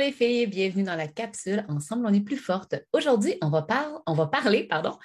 Les 0.00 0.12
filles, 0.12 0.46
bienvenue 0.46 0.84
dans 0.84 0.96
la 0.96 1.08
capsule 1.08 1.62
Ensemble 1.68 2.06
on 2.06 2.14
est 2.14 2.22
plus 2.22 2.38
forte. 2.38 2.74
Aujourd'hui, 2.94 3.34
on 3.42 3.50
va, 3.50 3.66
on 4.06 4.14
va 4.14 4.28
parler 4.28 4.64
pardon, 4.66 4.98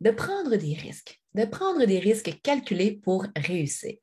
de 0.00 0.10
prendre 0.10 0.54
des 0.56 0.74
risques, 0.74 1.18
de 1.32 1.46
prendre 1.46 1.86
des 1.86 1.98
risques 1.98 2.42
calculés 2.42 2.92
pour 2.92 3.24
réussir. 3.34 3.94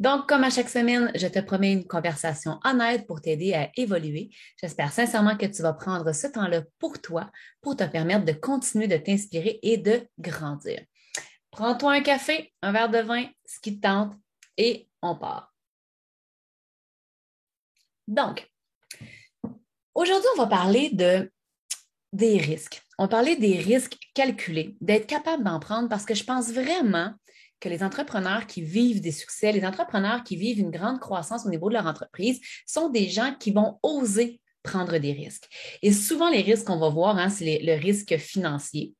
Donc, 0.00 0.26
comme 0.26 0.44
à 0.44 0.50
chaque 0.50 0.70
semaine, 0.70 1.12
je 1.14 1.26
te 1.26 1.40
promets 1.40 1.74
une 1.74 1.86
conversation 1.86 2.58
honnête 2.64 3.06
pour 3.06 3.20
t'aider 3.20 3.52
à 3.52 3.70
évoluer. 3.76 4.30
J'espère 4.58 4.90
sincèrement 4.90 5.36
que 5.36 5.44
tu 5.44 5.60
vas 5.60 5.74
prendre 5.74 6.10
ce 6.14 6.26
temps-là 6.26 6.62
pour 6.78 6.98
toi, 6.98 7.30
pour 7.60 7.76
te 7.76 7.84
permettre 7.84 8.24
de 8.24 8.32
continuer 8.32 8.88
de 8.88 8.96
t'inspirer 8.96 9.60
et 9.62 9.76
de 9.76 10.08
grandir. 10.18 10.80
Prends-toi 11.50 11.92
un 11.92 12.00
café, 12.00 12.54
un 12.62 12.72
verre 12.72 12.88
de 12.88 13.00
vin, 13.00 13.26
ce 13.44 13.60
qui 13.60 13.76
te 13.78 13.86
tente, 13.86 14.14
et 14.56 14.88
on 15.02 15.16
part. 15.16 15.52
Donc, 18.08 18.48
Aujourd'hui, 19.94 20.28
on 20.36 20.42
va 20.42 20.46
parler 20.46 20.90
de, 20.90 21.30
des 22.12 22.38
risques. 22.38 22.82
On 22.98 23.08
parler 23.08 23.36
des 23.36 23.58
risques 23.58 23.96
calculés, 24.14 24.76
d'être 24.80 25.06
capable 25.06 25.44
d'en 25.44 25.60
prendre 25.60 25.88
parce 25.88 26.04
que 26.04 26.14
je 26.14 26.24
pense 26.24 26.50
vraiment 26.50 27.14
que 27.60 27.68
les 27.68 27.82
entrepreneurs 27.82 28.46
qui 28.46 28.62
vivent 28.62 29.00
des 29.00 29.12
succès, 29.12 29.52
les 29.52 29.64
entrepreneurs 29.64 30.24
qui 30.24 30.36
vivent 30.36 30.58
une 30.58 30.70
grande 30.70 30.98
croissance 30.98 31.46
au 31.46 31.50
niveau 31.50 31.68
de 31.68 31.74
leur 31.74 31.86
entreprise 31.86 32.40
sont 32.66 32.88
des 32.88 33.08
gens 33.08 33.34
qui 33.38 33.52
vont 33.52 33.78
oser 33.82 34.40
prendre 34.62 34.98
des 34.98 35.12
risques. 35.12 35.48
Et 35.82 35.92
souvent, 35.92 36.30
les 36.30 36.42
risques 36.42 36.66
qu'on 36.66 36.78
va 36.78 36.88
voir, 36.88 37.18
hein, 37.18 37.28
c'est 37.28 37.58
le 37.62 37.74
risque 37.74 38.16
financier, 38.16 38.94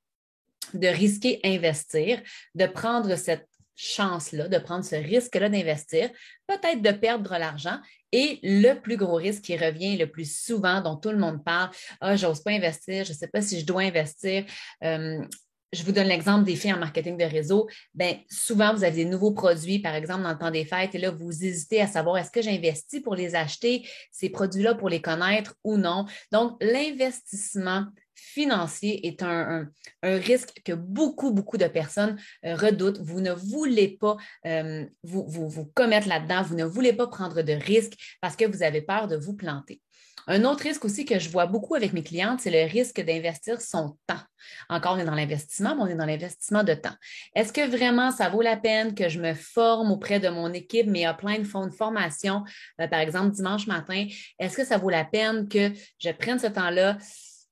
de 0.75 0.89
risquer 0.89 1.41
investir, 1.45 2.21
de 2.55 2.67
prendre 2.67 3.15
cette 3.17 3.49
chance-là, 3.75 4.49
de 4.49 4.59
prendre 4.59 4.85
ce 4.85 4.97
risque-là 4.97 5.49
d'investir, 5.49 6.11
peut-être 6.47 6.83
de 6.83 6.93
perdre 6.93 7.31
l'argent. 7.39 7.79
Et 8.13 8.39
le 8.43 8.75
plus 8.75 8.97
gros 8.97 9.17
risque 9.17 9.43
qui 9.43 9.57
revient 9.57 9.97
le 9.97 10.07
plus 10.07 10.31
souvent, 10.31 10.81
dont 10.81 10.97
tout 10.97 11.11
le 11.11 11.19
monde 11.19 11.43
parle, 11.45 11.71
ah, 12.01 12.17
j'ose 12.17 12.43
pas 12.43 12.53
investir, 12.53 13.05
je 13.05 13.13
ne 13.13 13.17
sais 13.17 13.29
pas 13.29 13.43
si 13.43 13.59
je 13.59 13.67
dois 13.67 13.83
investir. 13.83 14.45
Euh, 14.85 15.25
je 15.73 15.85
vous 15.85 15.93
donne 15.93 16.09
l'exemple 16.09 16.45
des 16.45 16.55
filles 16.55 16.75
en 16.75 16.79
marketing 16.79 17.17
de 17.17 17.25
réseau. 17.25 17.67
Bien, 17.95 18.19
souvent, 18.29 18.75
vous 18.75 18.85
avez 18.85 18.97
des 18.97 19.05
nouveaux 19.07 19.33
produits, 19.33 19.79
par 19.79 19.95
exemple, 19.95 20.23
dans 20.23 20.33
le 20.33 20.39
temps 20.39 20.51
des 20.51 20.67
fêtes, 20.67 20.95
et 20.95 20.99
là, 20.99 21.11
vous 21.11 21.45
hésitez 21.45 21.81
à 21.81 21.87
savoir 21.87 22.19
est-ce 22.19 22.31
que 22.31 22.43
j'investis 22.43 23.01
pour 23.01 23.15
les 23.15 23.35
acheter, 23.35 23.89
ces 24.11 24.29
produits-là 24.29 24.75
pour 24.75 24.91
les 24.91 25.01
connaître 25.01 25.55
ou 25.65 25.79
non? 25.79 26.05
Donc, 26.31 26.63
l'investissement 26.63 27.87
financier 28.15 29.07
est 29.07 29.23
un, 29.23 29.69
risque 30.03 30.63
que 30.65 30.73
beaucoup, 30.73 31.33
beaucoup 31.33 31.57
de 31.57 31.67
personnes 31.67 32.19
euh, 32.45 32.55
redoutent. 32.55 32.99
Vous 32.99 33.21
ne 33.21 33.33
voulez 33.33 33.97
pas 34.01 34.17
euh, 34.47 34.85
vous, 35.03 35.71
commettre 35.75 36.09
là-dedans, 36.09 36.43
vous 36.43 36.57
ne 36.57 36.65
voulez 36.65 36.93
pas 36.93 37.07
prendre 37.07 37.43
de 37.43 37.53
risques 37.53 37.95
parce 38.21 38.37
que 38.37 38.45
vous 38.45 38.63
avez 38.63 38.83
peur 38.83 39.09
de 39.09 39.17
vous 39.17 39.35
planter. 39.35 39.81
Un 40.29 40.45
autre 40.45 40.63
risque 40.63 40.85
aussi 40.85 41.05
que 41.05 41.19
je 41.19 41.29
vois 41.29 41.47
beaucoup 41.47 41.75
avec 41.75 41.93
mes 41.93 42.03
clientes, 42.03 42.41
c'est 42.41 42.51
le 42.51 42.71
risque 42.71 43.01
d'investir 43.01 43.61
son 43.61 43.97
temps. 44.07 44.21
Encore, 44.69 44.95
on 44.95 44.99
est 44.99 45.05
dans 45.05 45.15
l'investissement, 45.15 45.75
mais 45.75 45.83
on 45.83 45.87
est 45.87 45.97
dans 45.97 46.07
l'investissement 46.07 46.63
de 46.63 46.75
temps. 46.75 46.95
Est-ce 47.35 47.53
que 47.53 47.69
vraiment 47.69 48.13
ça 48.13 48.29
vaut 48.29 48.43
la 48.43 48.57
peine 48.57 48.95
que 48.95 49.09
je 49.09 49.21
me 49.21 49.35
forme 49.35 49.91
auprès 49.91 50.21
de 50.21 50.29
mon 50.29 50.53
équipe, 50.53 50.87
mais 50.87 51.05
à 51.05 51.15
plein 51.15 51.39
de 51.39 51.45
fonds 51.45 51.67
de 51.67 51.73
formation, 51.73 52.45
euh, 52.81 52.87
par 52.87 53.01
exemple 53.01 53.31
dimanche 53.31 53.67
matin? 53.67 54.07
Est-ce 54.39 54.57
que 54.57 54.65
ça 54.65 54.79
vaut 54.79 54.91
la 54.91 55.05
peine 55.05 55.49
que 55.49 55.73
je 55.99 56.11
prenne 56.11 56.39
ce 56.39 56.47
temps-là? 56.47 56.99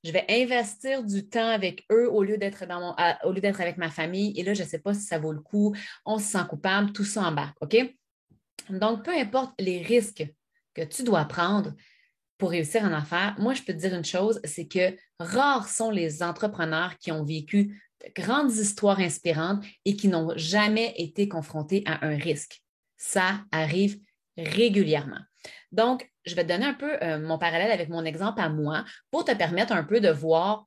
Je 0.05 0.13
vais 0.13 0.25
investir 0.29 1.05
du 1.05 1.29
temps 1.29 1.49
avec 1.49 1.85
eux 1.93 2.11
au 2.11 2.23
lieu 2.23 2.39
d'être 2.39 2.63
avec 3.61 3.77
ma 3.77 3.91
famille. 3.91 4.39
Et 4.39 4.43
là, 4.43 4.55
je 4.55 4.63
ne 4.63 4.69
sais 4.69 4.79
pas 4.79 4.95
si 4.95 5.03
ça 5.03 5.19
vaut 5.19 5.33
le 5.33 5.41
coup. 5.41 5.75
On 6.07 6.19
se 6.19 6.25
sent 6.25 6.45
coupable, 6.49 6.93
tout 6.93 7.05
ça 7.05 7.23
embarque, 7.23 7.57
OK? 7.61 7.77
Donc, 8.71 9.05
peu 9.05 9.13
importe 9.13 9.53
les 9.59 9.83
risques 9.83 10.27
que 10.75 10.83
tu 10.83 11.03
dois 11.03 11.25
prendre 11.25 11.75
pour 12.39 12.51
réussir 12.51 12.83
en 12.85 12.93
affaires, 12.93 13.35
moi, 13.39 13.53
je 13.53 13.63
peux 13.63 13.75
te 13.75 13.79
dire 13.79 13.95
une 13.95 14.05
chose, 14.05 14.41
c'est 14.45 14.67
que 14.67 14.97
rares 15.19 15.69
sont 15.69 15.91
les 15.91 16.23
entrepreneurs 16.23 16.97
qui 16.99 17.13
ont 17.13 17.25
vécu 17.25 17.83
de 18.03 18.23
grandes 18.23 18.53
histoires 18.53 19.01
inspirantes 19.01 19.63
et 19.85 19.97
qui 19.97 20.09
n'ont 20.09 20.33
jamais 20.37 20.95
été 20.97 21.29
confrontés 21.29 21.83
à 21.85 22.07
un 22.07 22.17
risque. 22.17 22.63
Ça 22.97 23.45
arrive 23.53 24.01
régulièrement. 24.39 25.21
Donc, 25.73 26.11
je 26.25 26.35
vais 26.35 26.45
te 26.45 26.49
donner 26.49 26.67
un 26.67 26.75
peu 26.75 27.03
euh, 27.03 27.19
mon 27.19 27.39
parallèle 27.39 27.71
avec 27.71 27.89
mon 27.89 28.05
exemple 28.05 28.41
à 28.41 28.49
moi 28.49 28.85
pour 29.11 29.25
te 29.25 29.35
permettre 29.35 29.73
un 29.73 29.85
peu 29.85 30.01
de 30.01 30.11
voir 30.11 30.67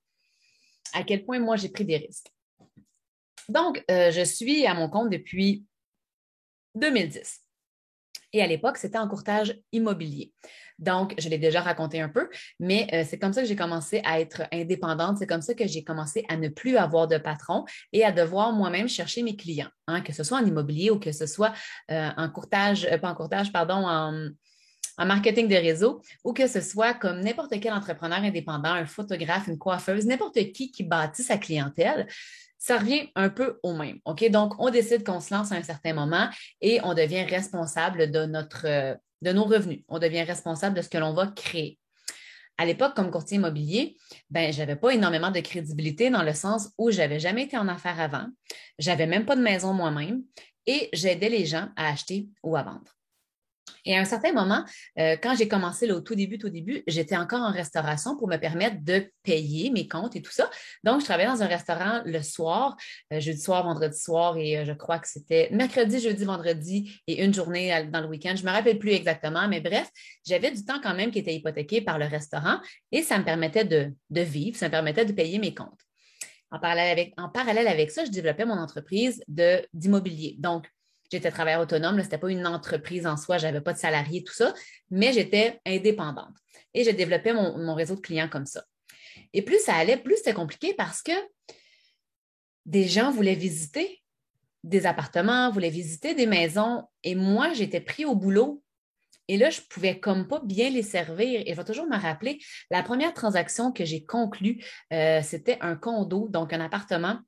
à 0.94 1.04
quel 1.04 1.26
point 1.26 1.40
moi 1.40 1.56
j'ai 1.56 1.70
pris 1.70 1.86
des 1.86 1.98
risques. 1.98 2.32
Donc, 3.50 3.84
euh, 3.92 4.12
je 4.12 4.24
suis 4.24 4.66
à 4.66 4.74
mon 4.74 4.90
compte 4.90 5.10
depuis 5.10 5.66
2010. 6.76 7.42
Et 8.36 8.42
à 8.42 8.48
l'époque, 8.48 8.78
c'était 8.78 8.98
en 8.98 9.08
courtage 9.08 9.60
immobilier. 9.72 10.34
Donc, 10.80 11.14
je 11.20 11.30
l'ai 11.30 11.38
déjà 11.38 11.62
raconté 11.62 12.02
un 12.02 12.10
peu, 12.10 12.30
mais 12.60 12.88
euh, 12.92 13.04
c'est 13.08 13.20
comme 13.20 13.32
ça 13.32 13.42
que 13.42 13.48
j'ai 13.48 13.56
commencé 13.56 14.02
à 14.06 14.20
être 14.20 14.44
indépendante. 14.52 15.20
C'est 15.20 15.28
comme 15.28 15.44
ça 15.44 15.54
que 15.54 15.68
j'ai 15.68 15.84
commencé 15.84 16.26
à 16.30 16.38
ne 16.38 16.48
plus 16.48 16.78
avoir 16.78 17.08
de 17.08 17.20
patron 17.20 17.64
et 17.92 18.04
à 18.04 18.12
devoir 18.12 18.52
moi-même 18.52 18.90
chercher 18.90 19.22
mes 19.22 19.36
clients, 19.36 19.70
hein, 19.88 20.02
que 20.02 20.14
ce 20.14 20.24
soit 20.24 20.40
en 20.40 20.46
immobilier 20.46 20.90
ou 20.90 21.00
que 21.00 21.12
ce 21.12 21.28
soit 21.28 21.54
en 21.90 22.30
courtage, 22.30 22.90
pas 23.02 23.12
en 23.12 23.16
courtage, 23.16 23.52
pardon, 23.52 23.86
en, 23.86 24.30
en 24.98 25.06
marketing 25.06 25.48
de 25.48 25.56
réseau 25.56 26.02
ou 26.24 26.34
que 26.34 26.48
ce 26.48 26.62
soit 26.62 26.94
comme 26.94 27.22
n'importe 27.22 27.60
quel 27.60 27.74
entrepreneur 27.74 28.20
indépendant, 28.20 28.72
un 28.72 28.86
photographe, 28.86 29.48
une 29.48 29.58
coiffeuse, 29.58 30.06
n'importe 30.06 30.52
qui 30.52 30.72
qui 30.72 30.84
bâtit 30.84 31.24
sa 31.24 31.38
clientèle, 31.38 32.08
ça 32.58 32.78
revient 32.78 33.10
un 33.16 33.30
peu 33.30 33.60
au 33.62 33.74
même. 33.74 34.00
OK? 34.06 34.30
Donc, 34.30 34.54
on 34.58 34.70
décide 34.70 35.04
qu'on 35.04 35.20
se 35.20 35.34
lance 35.34 35.52
à 35.52 35.56
un 35.56 35.64
certain 35.64 35.94
moment 35.94 36.30
et 36.62 36.80
on 36.84 36.94
devient 36.94 37.24
responsable 37.24 38.10
de, 38.10 38.26
notre, 38.26 38.98
de 39.22 39.32
nos 39.34 39.44
revenus. 39.44 39.84
On 39.90 40.00
devient 40.00 40.24
responsable 40.24 40.78
de 40.78 40.82
ce 40.82 40.88
que 40.88 40.98
l'on 40.98 41.14
va 41.14 41.28
créer. 41.28 41.78
À 42.58 42.66
l'époque, 42.66 42.94
comme 42.96 43.12
courtier 43.12 43.38
immobilier, 43.38 43.98
ben, 44.30 44.54
je 44.54 44.60
n'avais 44.60 44.76
pas 44.76 44.92
énormément 44.92 45.32
de 45.32 45.40
crédibilité 45.40 46.10
dans 46.10 46.24
le 46.24 46.34
sens 46.34 46.70
où 46.78 46.92
je 46.92 47.00
n'avais 47.00 47.20
jamais 47.20 47.44
été 47.44 47.58
en 47.58 47.68
affaires 47.68 48.00
avant. 48.00 48.28
Je 48.80 48.90
n'avais 48.90 49.08
même 49.08 49.26
pas 49.26 49.36
de 49.36 49.42
maison 49.42 49.74
moi-même 49.74 50.24
et 50.66 50.90
j'aidais 50.94 51.30
les 51.30 51.46
gens 51.46 51.68
à 51.76 51.90
acheter 51.90 52.30
ou 52.44 52.56
à 52.56 52.64
vendre. 52.64 52.96
Et 53.86 53.98
à 53.98 54.00
un 54.00 54.06
certain 54.06 54.32
moment, 54.32 54.64
euh, 55.00 55.18
quand 55.22 55.36
j'ai 55.36 55.48
commencé 55.48 55.92
au 55.92 56.00
tout 56.00 56.16
début, 56.16 56.38
tout 56.38 56.50
début, 56.50 56.84
j'étais 56.88 57.18
encore 57.18 57.42
en 57.42 57.52
restauration 57.52 58.16
pour 58.18 58.28
me 58.28 58.38
permettre 58.38 58.78
de 58.84 59.10
payer 59.24 59.72
mes 59.72 59.88
comptes 59.88 60.16
et 60.16 60.22
tout 60.22 60.32
ça. 60.32 60.50
Donc, 60.84 61.02
je 61.02 61.06
travaillais 61.06 61.30
dans 61.30 61.44
un 61.44 61.48
restaurant 61.48 62.02
le 62.06 62.22
soir, 62.22 62.78
euh, 63.12 63.20
jeudi 63.20 63.42
soir, 63.42 63.64
vendredi 63.64 63.98
soir, 63.98 64.38
et 64.38 64.60
euh, 64.60 64.66
je 64.66 64.74
crois 64.74 65.00
que 65.00 65.08
c'était 65.08 65.50
mercredi, 65.52 66.00
jeudi, 66.00 66.24
vendredi 66.24 67.02
et 67.08 67.24
une 67.24 67.34
journée 67.34 67.88
dans 67.92 68.02
le 68.02 68.08
week-end. 68.08 68.34
Je 68.36 68.44
ne 68.44 68.50
me 68.50 68.54
rappelle 68.54 68.80
plus 68.80 68.92
exactement, 68.92 69.48
mais 69.48 69.60
bref, 69.60 69.90
j'avais 70.26 70.52
du 70.52 70.64
temps 70.64 70.80
quand 70.82 70.94
même 70.94 71.12
qui 71.12 71.20
était 71.20 71.36
hypothéqué 71.36 71.82
par 71.82 72.00
le 72.00 72.06
restaurant 72.06 72.60
et 72.92 73.02
ça 73.02 73.18
me 73.18 73.26
permettait 73.26 73.66
de, 73.66 73.94
vivre, 74.10 74.58
ça 74.58 74.68
me 74.68 74.72
permettait 74.72 75.06
de 75.06 75.12
payer 75.12 75.40
mes 75.40 75.54
comptes. 75.54 75.80
En 76.52 76.60
parallèle 76.60 76.92
avec, 76.92 77.14
en 77.18 77.30
parallèle 77.30 77.68
avec 77.68 77.92
ça, 77.92 78.06
je 78.06 78.12
développais 78.12 78.46
mon 78.46 78.58
entreprise 78.58 79.24
d'immobilier. 79.74 80.36
Donc, 80.38 80.68
J'étais 81.14 81.30
travailleur 81.30 81.62
autonome, 81.62 82.00
ce 82.00 82.06
n'était 82.06 82.18
pas 82.18 82.32
une 82.32 82.48
entreprise 82.48 83.06
en 83.06 83.18
soi, 83.18 83.38
je 83.38 83.46
n'avais 83.46 83.62
pas 83.62 83.74
de 83.74 83.78
salarié, 83.78 84.24
tout 84.24 84.34
ça, 84.34 84.52
mais 84.90 85.14
j'étais 85.14 85.60
indépendante. 85.64 86.34
Et 86.74 86.84
j'ai 86.84 86.94
développé 86.94 87.34
mon, 87.34 87.76
réseau 87.76 87.94
de 87.94 88.00
clients 88.00 88.28
comme 88.28 88.48
ça. 88.48 88.64
Et 89.32 89.44
plus 89.44 89.60
ça 89.60 89.76
allait, 89.76 89.98
plus 89.98 90.18
c'était 90.18 90.34
compliqué 90.34 90.74
parce 90.74 91.04
que 91.04 91.12
des 92.66 92.88
gens 92.88 93.12
voulaient 93.12 93.36
visiter 93.36 94.02
des 94.64 94.88
appartements, 94.88 95.52
voulaient 95.52 95.70
visiter 95.70 96.16
des 96.16 96.26
maisons, 96.26 96.84
et 97.04 97.14
moi, 97.14 97.54
j'étais 97.54 97.82
pris 97.82 98.06
au 98.06 98.16
boulot. 98.16 98.64
Et 99.28 99.38
là, 99.38 99.52
je 99.52 99.62
ne 99.62 99.66
pouvais 99.68 100.00
comme 100.00 100.28
pas 100.28 100.42
bien 100.44 100.72
les 100.72 100.82
servir. 100.82 101.44
Et 101.46 101.52
je 101.52 101.56
vais 101.56 101.64
toujours 101.64 101.86
me 101.86 101.96
rappeler, 101.96 102.40
la 102.72 102.82
première 102.82 103.14
transaction 103.14 103.72
que 103.72 103.86
j'ai 103.86 104.04
conclue, 104.04 104.66
euh, 104.92 105.22
c'était 105.22 105.60
un 105.62 105.76
condo, 105.76 106.28
donc 106.28 106.54
un 106.54 106.60
appartement 106.60 107.20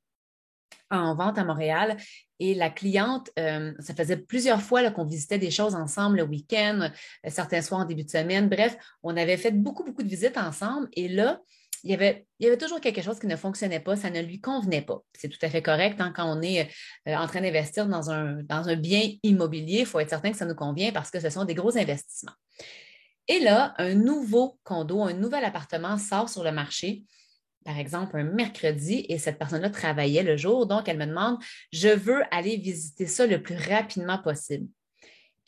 en 0.90 1.14
vente 1.14 1.38
à 1.38 1.44
Montréal. 1.44 1.96
Et 2.38 2.54
la 2.54 2.70
cliente, 2.70 3.30
euh, 3.38 3.72
ça 3.78 3.94
faisait 3.94 4.16
plusieurs 4.16 4.60
fois 4.60 4.90
qu'on 4.90 5.04
visitait 5.04 5.38
des 5.38 5.50
choses 5.50 5.74
ensemble 5.74 6.18
le 6.18 6.24
week-end, 6.24 6.90
euh, 7.24 7.30
certains 7.30 7.62
soirs 7.62 7.80
en 7.80 7.84
début 7.84 8.04
de 8.04 8.10
semaine. 8.10 8.48
Bref, 8.48 8.76
on 9.02 9.16
avait 9.16 9.36
fait 9.36 9.52
beaucoup, 9.52 9.84
beaucoup 9.84 10.02
de 10.02 10.08
visites 10.08 10.36
ensemble. 10.36 10.88
Et 10.92 11.08
là, 11.08 11.40
il 11.82 11.90
y, 11.90 11.94
avait, 11.94 12.56
toujours 12.58 12.80
quelque 12.80 13.00
chose 13.00 13.20
qui 13.20 13.28
ne 13.28 13.36
fonctionnait 13.36 13.80
pas, 13.80 13.94
ça 13.94 14.10
ne 14.10 14.20
lui 14.20 14.40
convenait 14.40 14.82
pas. 14.82 15.02
C'est 15.16 15.28
tout 15.28 15.38
à 15.42 15.48
fait 15.48 15.62
correct 15.62 16.00
hein, 16.00 16.12
quand 16.14 16.26
on 16.26 16.42
est 16.42 16.68
euh, 17.06 17.14
en 17.14 17.28
train 17.28 17.40
d'investir 17.40 17.86
dans 17.86 18.10
un 18.10 18.76
bien 18.76 19.12
immobilier, 19.22 19.80
il 19.80 19.86
faut 19.86 20.00
être 20.00 20.10
certain 20.10 20.32
que 20.32 20.36
ça 20.36 20.46
nous 20.46 20.56
convient 20.56 20.90
parce 20.90 21.10
que 21.10 21.20
ce 21.20 21.30
sont 21.30 21.44
des 21.44 21.54
gros 21.54 21.78
investissements. 21.78 22.32
Et 23.28 23.40
là, 23.40 23.74
un 23.78 23.94
nouveau 23.94 24.58
condo, 24.64 25.02
un 25.02 25.12
nouvel 25.12 25.44
appartement 25.44 25.98
sort 25.98 26.28
sur 26.28 26.44
le 26.44 26.52
marché 26.52 27.04
par 27.66 27.78
exemple, 27.78 28.16
un 28.16 28.22
mercredi 28.22 29.04
et 29.08 29.18
cette 29.18 29.38
personne-là 29.38 29.70
travaillait 29.70 30.22
le 30.22 30.36
jour. 30.36 30.66
Donc, 30.66 30.88
elle 30.88 30.98
me 30.98 31.06
demande, 31.06 31.36
je 31.72 31.88
veux 31.88 32.22
aller 32.30 32.56
visiter 32.56 33.06
ça 33.06 33.26
le 33.26 33.42
plus 33.42 33.56
rapidement 33.56 34.18
possible. 34.18 34.68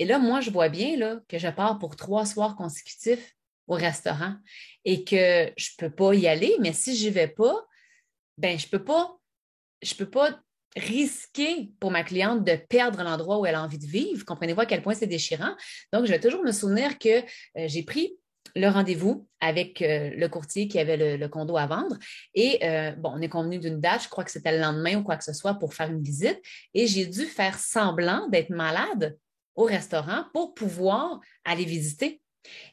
Et 0.00 0.04
là, 0.04 0.18
moi, 0.18 0.40
je 0.40 0.50
vois 0.50 0.68
bien 0.68 0.96
là, 0.96 1.20
que 1.28 1.38
je 1.38 1.46
pars 1.46 1.78
pour 1.78 1.94
trois 1.94 2.26
soirs 2.26 2.56
consécutifs 2.56 3.36
au 3.68 3.74
restaurant 3.74 4.34
et 4.84 5.04
que 5.04 5.52
je 5.56 5.70
ne 5.78 5.86
peux 5.86 5.94
pas 5.94 6.12
y 6.12 6.26
aller, 6.26 6.56
mais 6.58 6.72
si 6.72 6.96
je 6.96 7.04
n'y 7.04 7.10
vais 7.10 7.28
pas, 7.28 7.54
ben, 8.36 8.58
je 8.58 8.66
ne 8.66 8.70
peux 8.70 8.82
pas, 8.82 9.16
je 9.80 9.94
peux 9.94 10.10
pas 10.10 10.40
risquer 10.76 11.70
pour 11.78 11.92
ma 11.92 12.02
cliente 12.02 12.44
de 12.44 12.56
perdre 12.56 13.00
l'endroit 13.04 13.38
où 13.38 13.46
elle 13.46 13.54
a 13.54 13.62
envie 13.62 13.78
de 13.78 13.86
vivre. 13.86 14.24
Comprenez-vous 14.24 14.62
à 14.62 14.66
quel 14.66 14.82
point 14.82 14.94
c'est 14.94 15.06
déchirant? 15.06 15.54
Donc, 15.92 16.04
je 16.04 16.10
vais 16.10 16.20
toujours 16.20 16.42
me 16.42 16.52
souvenir 16.52 16.98
que 16.98 17.20
euh, 17.20 17.68
j'ai 17.68 17.84
pris 17.84 18.18
le 18.58 18.68
rendez-vous 18.68 19.26
avec 19.40 19.82
euh, 19.82 20.10
le 20.14 20.28
courtier 20.28 20.68
qui 20.68 20.78
avait 20.78 21.16
le, 21.16 21.28
condo 21.28 21.56
à 21.56 21.66
vendre. 21.66 21.96
Et 22.34 22.58
euh, 22.64 22.92
bon, 22.92 23.12
on 23.14 23.20
est 23.20 23.28
convenu 23.28 23.58
d'une 23.58 23.80
date, 23.80 24.04
je 24.04 24.08
crois 24.08 24.24
que 24.24 24.30
c'était 24.30 24.52
le 24.52 24.60
lendemain 24.60 24.96
ou 24.96 25.02
quoi 25.02 25.16
que 25.16 25.24
ce 25.24 25.32
soit 25.32 25.54
pour 25.54 25.74
faire 25.74 25.90
une 25.90 26.02
visite. 26.02 26.40
Et 26.74 26.86
j'ai 26.86 27.06
dû 27.06 27.24
faire 27.24 27.58
semblant 27.58 28.28
d'être 28.28 28.50
malade 28.50 29.16
au 29.54 29.64
restaurant 29.64 30.24
pour 30.32 30.54
pouvoir 30.54 31.20
aller 31.44 31.64
visiter. 31.64 32.20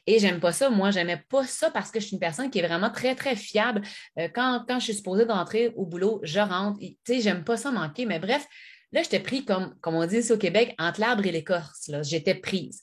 Et 0.06 0.18
j'aime 0.18 0.40
pas 0.40 0.52
ça. 0.52 0.70
Moi, 0.70 0.90
j'aimais 0.90 1.22
pas 1.28 1.44
ça 1.44 1.70
parce 1.70 1.90
que 1.90 2.00
je 2.00 2.06
suis 2.06 2.14
une 2.14 2.20
personne 2.20 2.50
qui 2.50 2.58
est 2.58 2.66
vraiment 2.66 2.90
très, 2.90 3.14
très 3.14 3.36
fiable. 3.36 3.82
Euh, 4.18 4.28
quand, 4.32 4.64
je 4.68 4.84
suis 4.84 4.94
supposée 4.94 5.26
d'entrer 5.26 5.72
au 5.76 5.84
boulot, 5.84 6.20
je 6.22 6.40
rentre. 6.40 6.78
Tu 6.80 6.96
sais, 7.06 7.20
j'aime 7.20 7.44
pas 7.44 7.56
ça 7.56 7.70
manquer. 7.70 8.06
Mais 8.06 8.18
bref, 8.18 8.46
là, 8.92 9.02
j'étais 9.02 9.20
pris 9.20 9.44
comme, 9.44 9.74
comme 9.80 9.94
on 9.94 10.06
dit 10.06 10.18
ici 10.18 10.32
au 10.32 10.38
Québec, 10.38 10.74
entre 10.78 11.00
l'arbre 11.00 11.26
et 11.26 11.32
l'écorce. 11.32 11.90
J'étais 12.02 12.34
prise. 12.34 12.82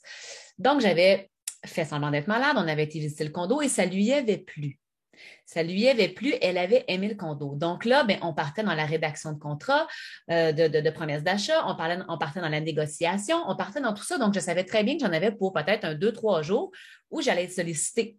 Donc, 0.58 0.80
j'avais 0.80 1.30
fait 1.64 1.84
semblant 1.84 2.10
d'être 2.10 2.28
malade, 2.28 2.56
on 2.56 2.68
avait 2.68 2.84
été 2.84 2.98
visiter 2.98 3.24
le 3.24 3.30
condo 3.30 3.60
et 3.60 3.68
ça 3.68 3.84
lui 3.86 4.12
avait 4.12 4.38
plu. 4.38 4.78
Ça 5.46 5.62
lui 5.62 5.88
avait 5.88 6.08
plu, 6.08 6.34
elle 6.40 6.58
avait 6.58 6.84
aimé 6.88 7.08
le 7.08 7.14
condo. 7.14 7.54
Donc 7.54 7.84
là, 7.84 8.04
ben, 8.04 8.18
on 8.22 8.34
partait 8.34 8.62
dans 8.62 8.74
la 8.74 8.84
rédaction 8.84 9.32
de 9.32 9.38
contrat, 9.38 9.86
euh, 10.30 10.52
de, 10.52 10.90
promesses 10.90 11.22
d'achat, 11.22 11.66
on, 11.66 11.76
on 12.08 12.18
partait 12.18 12.40
dans 12.40 12.48
la 12.48 12.60
négociation, 12.60 13.36
on 13.46 13.56
partait 13.56 13.80
dans 13.80 13.94
tout 13.94 14.02
ça. 14.02 14.18
Donc, 14.18 14.34
je 14.34 14.40
savais 14.40 14.64
très 14.64 14.82
bien 14.84 14.94
que 14.96 15.00
j'en 15.00 15.12
avais 15.12 15.32
pour 15.32 15.52
peut-être 15.52 15.84
un, 15.84 15.94
deux, 15.94 16.12
trois 16.12 16.42
jours 16.42 16.72
où 17.10 17.20
j'allais 17.20 17.44
être 17.44 17.52
sollicitée. 17.52 18.18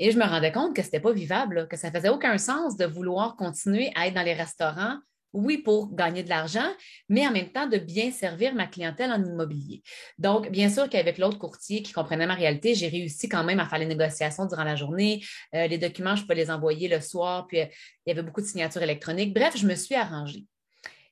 Et 0.00 0.12
je 0.12 0.18
me 0.18 0.24
rendais 0.24 0.52
compte 0.52 0.74
que 0.74 0.82
ce 0.82 0.88
n'était 0.88 1.00
pas 1.00 1.12
vivable, 1.12 1.66
que 1.68 1.76
ça 1.76 1.90
faisait 1.90 2.08
aucun 2.08 2.38
sens 2.38 2.76
de 2.76 2.86
vouloir 2.86 3.36
continuer 3.36 3.90
à 3.96 4.06
être 4.06 4.14
dans 4.14 4.22
les 4.22 4.34
restaurants 4.34 4.98
oui, 5.32 5.58
pour 5.58 5.94
gagner 5.94 6.22
de 6.22 6.28
l'argent, 6.28 6.68
mais 7.08 7.26
en 7.26 7.30
même 7.30 7.50
temps 7.50 7.66
de 7.66 7.78
bien 7.78 8.10
servir 8.10 8.54
ma 8.54 8.66
clientèle 8.66 9.12
en 9.12 9.22
immobilier. 9.22 9.82
Donc, 10.18 10.50
bien 10.50 10.70
sûr 10.70 10.88
qu'avec 10.88 11.18
l'autre 11.18 11.38
courtier 11.38 11.82
qui 11.82 11.92
comprenait 11.92 12.26
ma 12.26 12.34
réalité, 12.34 12.74
j'ai 12.74 12.88
réussi 12.88 13.28
quand 13.28 13.44
même 13.44 13.60
à 13.60 13.68
faire 13.68 13.78
les 13.78 13.86
négociations 13.86 14.46
durant 14.46 14.64
la 14.64 14.76
journée. 14.76 15.22
Euh, 15.54 15.66
les 15.66 15.78
documents, 15.78 16.16
je 16.16 16.24
peux 16.24 16.34
les 16.34 16.50
envoyer 16.50 16.88
le 16.88 17.00
soir, 17.00 17.46
puis 17.46 17.60
euh, 17.60 17.66
il 18.06 18.10
y 18.10 18.12
avait 18.12 18.22
beaucoup 18.22 18.40
de 18.40 18.46
signatures 18.46 18.82
électroniques. 18.82 19.34
Bref, 19.34 19.56
je 19.56 19.66
me 19.66 19.74
suis 19.74 19.94
arrangée. 19.94 20.46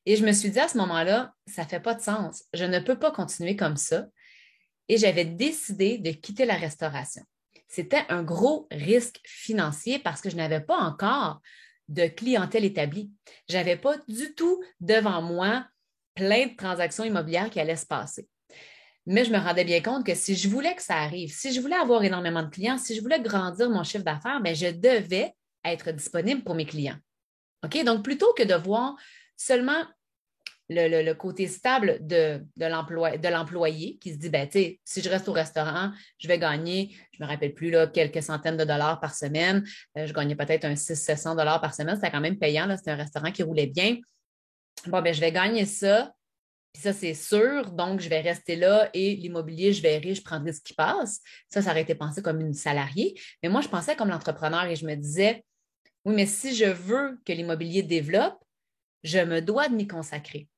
Et 0.06 0.16
je 0.16 0.24
me 0.24 0.32
suis 0.32 0.50
dit 0.50 0.60
à 0.60 0.68
ce 0.68 0.78
moment-là, 0.78 1.34
ça 1.46 1.64
ne 1.64 1.68
fait 1.68 1.80
pas 1.80 1.94
de 1.94 2.00
sens. 2.00 2.44
Je 2.54 2.64
ne 2.64 2.78
peux 2.78 2.98
pas 2.98 3.10
continuer 3.10 3.56
comme 3.56 3.76
ça. 3.76 4.06
Et 4.88 4.98
j'avais 4.98 5.24
décidé 5.24 5.98
de 5.98 6.12
quitter 6.12 6.44
la 6.44 6.54
restauration. 6.54 7.22
C'était 7.68 8.04
un 8.08 8.22
gros 8.22 8.68
risque 8.70 9.20
financier 9.24 9.98
parce 9.98 10.20
que 10.20 10.30
je 10.30 10.36
n'avais 10.36 10.60
pas 10.60 10.76
encore 10.76 11.40
de 11.88 12.06
clientèle 12.06 12.64
établie. 12.64 13.10
Je 13.48 13.56
n'avais 13.56 13.76
pas 13.76 13.96
du 14.08 14.34
tout 14.34 14.62
devant 14.80 15.22
moi 15.22 15.66
plein 16.14 16.46
de 16.46 16.56
transactions 16.56 17.04
immobilières 17.04 17.50
qui 17.50 17.60
allaient 17.60 17.76
se 17.76 17.86
passer. 17.86 18.26
Mais 19.06 19.24
je 19.24 19.30
me 19.30 19.38
rendais 19.38 19.64
bien 19.64 19.80
compte 19.80 20.04
que 20.04 20.14
si 20.14 20.34
je 20.34 20.48
voulais 20.48 20.74
que 20.74 20.82
ça 20.82 20.96
arrive, 20.96 21.32
si 21.32 21.52
je 21.52 21.60
voulais 21.60 21.76
avoir 21.76 22.02
énormément 22.02 22.42
de 22.42 22.50
clients, 22.50 22.78
si 22.78 22.96
je 22.96 23.00
voulais 23.00 23.20
grandir 23.20 23.70
mon 23.70 23.84
chiffre 23.84 24.04
d'affaires, 24.04 24.40
ben, 24.40 24.54
je 24.54 24.66
devais 24.66 25.32
être 25.64 25.92
disponible 25.92 26.42
pour 26.42 26.56
mes 26.56 26.66
clients. 26.66 26.96
OK? 27.64 27.84
Donc, 27.84 28.02
plutôt 28.02 28.32
que 28.34 28.42
de 28.42 28.54
voir 28.54 28.96
seulement 29.36 29.84
le, 30.68 31.12
côté 31.14 31.46
stable 31.46 31.98
de, 32.00 32.44
de 32.56 33.28
l'employé 33.28 33.98
qui 33.98 34.12
se 34.12 34.18
dit, 34.18 34.28
ben, 34.28 34.48
si 34.50 35.02
je 35.02 35.08
reste 35.08 35.28
au 35.28 35.32
restaurant, 35.32 35.92
je 36.18 36.28
vais 36.28 36.38
gagner, 36.38 36.96
je 37.12 37.22
ne 37.22 37.26
me 37.26 37.30
rappelle 37.30 37.54
plus, 37.54 37.70
là, 37.70 37.86
quelques 37.86 38.22
centaines 38.22 38.56
de 38.56 38.64
dollars 38.64 39.00
par 39.00 39.14
semaine. 39.14 39.64
Euh, 39.96 40.06
je 40.06 40.12
gagnais 40.12 40.36
peut-être 40.36 40.64
un 40.64 40.74
600-700 40.74 41.36
dollars 41.36 41.60
par 41.60 41.74
semaine. 41.74 41.94
C'était 41.96 42.10
quand 42.10 42.20
même 42.20 42.38
payant. 42.38 42.68
C'était 42.76 42.90
un 42.90 42.96
restaurant 42.96 43.30
qui 43.30 43.42
roulait 43.42 43.66
bien. 43.66 43.98
Bon, 44.86 45.02
ben, 45.02 45.14
je 45.14 45.20
vais 45.20 45.32
gagner 45.32 45.64
ça. 45.64 46.12
Puis 46.72 46.82
ça, 46.82 46.92
c'est 46.92 47.14
sûr. 47.14 47.70
Donc, 47.72 48.00
je 48.00 48.08
vais 48.08 48.20
rester 48.20 48.56
là 48.56 48.90
et 48.92 49.16
l'immobilier, 49.16 49.72
je 49.72 49.82
verrai, 49.82 50.14
je 50.14 50.22
prendrai 50.22 50.52
ce 50.52 50.60
qui 50.60 50.74
passe. 50.74 51.20
Ça, 51.48 51.62
ça 51.62 51.70
aurait 51.70 51.82
été 51.82 51.94
pensé 51.94 52.22
comme 52.22 52.40
une 52.40 52.52
salariée. 52.52 53.18
Mais 53.42 53.48
moi, 53.48 53.60
je 53.60 53.68
pensais 53.68 53.96
comme 53.96 54.08
l'entrepreneur 54.08 54.64
et 54.64 54.76
je 54.76 54.84
me 54.84 54.94
disais, 54.94 55.44
oui, 56.04 56.14
mais 56.14 56.26
si 56.26 56.54
je 56.54 56.66
veux 56.66 57.18
que 57.24 57.32
l'immobilier 57.32 57.82
développe, 57.82 58.38
je 59.02 59.18
me 59.18 59.40
dois 59.40 59.68
de 59.68 59.74
m'y 59.74 59.86
consacrer. 59.86 60.48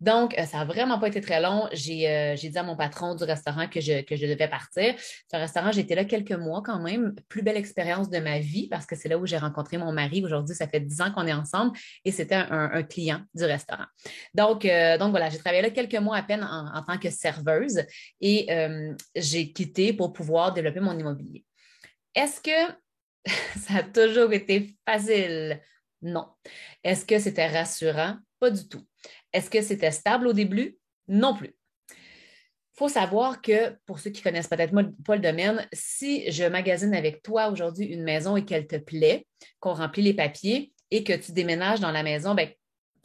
Donc, 0.00 0.36
euh, 0.38 0.46
ça 0.46 0.58
n'a 0.58 0.64
vraiment 0.64 0.98
pas 0.98 1.08
été 1.08 1.20
très 1.20 1.40
long. 1.40 1.66
Euh, 1.66 1.68
j'ai 1.74 2.48
dit 2.48 2.58
à 2.58 2.62
mon 2.62 2.74
patron 2.74 3.14
du 3.14 3.24
restaurant 3.24 3.68
que 3.68 3.80
je, 3.80 3.92
devais 3.92 4.48
partir. 4.48 4.94
Ce 4.98 5.36
restaurant, 5.36 5.72
j'étais 5.72 5.94
là 5.94 6.04
quelques 6.04 6.32
mois 6.32 6.62
quand 6.64 6.80
même. 6.80 7.14
Plus 7.28 7.42
belle 7.42 7.58
expérience 7.58 8.08
de 8.08 8.18
ma 8.18 8.38
vie 8.38 8.66
parce 8.68 8.86
que 8.86 8.96
c'est 8.96 9.08
là 9.08 9.18
où 9.18 9.26
j'ai 9.26 9.36
rencontré 9.36 9.76
mon 9.76 9.92
mari. 9.92 10.24
Aujourd'hui, 10.24 10.54
ça 10.54 10.66
fait 10.66 10.80
dix 10.80 11.00
ans 11.02 11.12
qu'on 11.12 11.26
est 11.26 11.32
ensemble 11.32 11.76
et 12.04 12.12
c'était 12.12 12.34
un, 12.34 12.82
client 12.82 13.22
du 13.34 13.44
restaurant. 13.44 13.84
Euh, 14.38 14.98
donc 14.98 15.10
voilà, 15.10 15.28
j'ai 15.28 15.38
travaillé 15.38 15.62
là 15.62 15.70
quelques 15.70 15.96
mois 15.96 16.16
à 16.16 16.22
peine 16.22 16.42
en, 16.42 16.82
tant 16.82 16.98
que 16.98 17.10
serveuse 17.10 17.82
et 18.20 18.48
j'ai 19.14 19.52
quitté 19.52 19.92
pour 19.92 20.12
pouvoir 20.12 20.54
développer 20.54 20.80
mon 20.80 20.98
immobilier. 20.98 21.44
Est-ce 22.14 22.40
que 22.40 22.72
ça 23.58 23.78
a 23.78 23.82
toujours 23.82 24.32
été 24.32 24.76
facile? 24.88 25.60
Non. 26.00 26.26
Est-ce 26.82 27.04
que 27.04 27.18
c'était 27.18 27.46
rassurant? 27.46 28.16
Pas 28.38 28.50
du 28.50 28.66
tout. 28.66 28.86
Est-ce 29.32 29.50
que 29.50 29.62
c'était 29.62 29.90
stable 29.90 30.26
au 30.26 30.32
début? 30.32 30.78
Non 31.08 31.34
plus. 31.34 31.54
Il 31.90 32.84
faut 32.84 32.88
savoir 32.88 33.42
que, 33.42 33.76
pour 33.84 33.98
ceux 33.98 34.10
qui 34.10 34.22
connaissent 34.22 34.48
peut-être 34.48 34.74
pas 35.04 35.16
le 35.16 35.20
domaine, 35.20 35.66
si 35.72 36.30
je 36.32 36.44
magasine 36.44 36.94
avec 36.94 37.22
toi 37.22 37.48
aujourd'hui 37.50 37.86
une 37.86 38.02
maison 38.02 38.36
et 38.36 38.44
qu'elle 38.44 38.66
te 38.66 38.76
plaît, 38.76 39.26
qu'on 39.58 39.74
remplit 39.74 40.02
les 40.02 40.14
papiers 40.14 40.72
et 40.90 41.04
que 41.04 41.12
tu 41.12 41.32
déménages 41.32 41.80
dans 41.80 41.90
la 41.90 42.02
maison, 42.02 42.34
ben, 42.34 42.48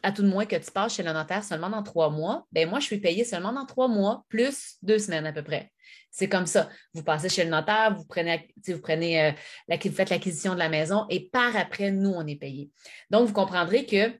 à 0.02 0.12
tout 0.12 0.22
de 0.22 0.28
moins 0.28 0.46
que 0.46 0.56
tu 0.56 0.72
passes 0.72 0.96
chez 0.96 1.04
le 1.04 1.12
notaire 1.12 1.44
seulement 1.44 1.70
dans 1.70 1.82
trois 1.82 2.10
mois, 2.10 2.46
ben 2.52 2.70
moi, 2.70 2.80
je 2.80 2.86
suis 2.86 3.00
payée 3.00 3.24
seulement 3.24 3.52
dans 3.52 3.66
trois 3.66 3.88
mois, 3.88 4.24
plus 4.30 4.76
deux 4.84 5.00
semaines 5.00 5.26
à 5.26 5.34
peu 5.34 5.44
près. 5.44 5.72
C'est 6.12 6.30
comme 6.30 6.46
ça. 6.46 6.70
Vous 6.94 7.04
passez 7.04 7.28
chez 7.28 7.44
le 7.44 7.50
notaire, 7.50 7.96
vous 7.96 8.06
prenez, 8.06 8.48
vous 8.68 8.80
prenez 8.80 9.22
euh, 9.26 9.32
vous 9.68 9.92
faites 9.92 10.12
l'acquisition 10.12 10.54
de 10.54 10.60
la 10.60 10.70
maison 10.70 11.06
et 11.10 11.28
par 11.30 11.56
après, 11.58 11.92
nous, 11.92 12.12
on 12.12 12.26
est 12.28 12.36
payé. 12.36 12.70
Donc, 13.10 13.28
vous 13.28 13.34
comprendrez 13.34 13.86
que 13.86 14.14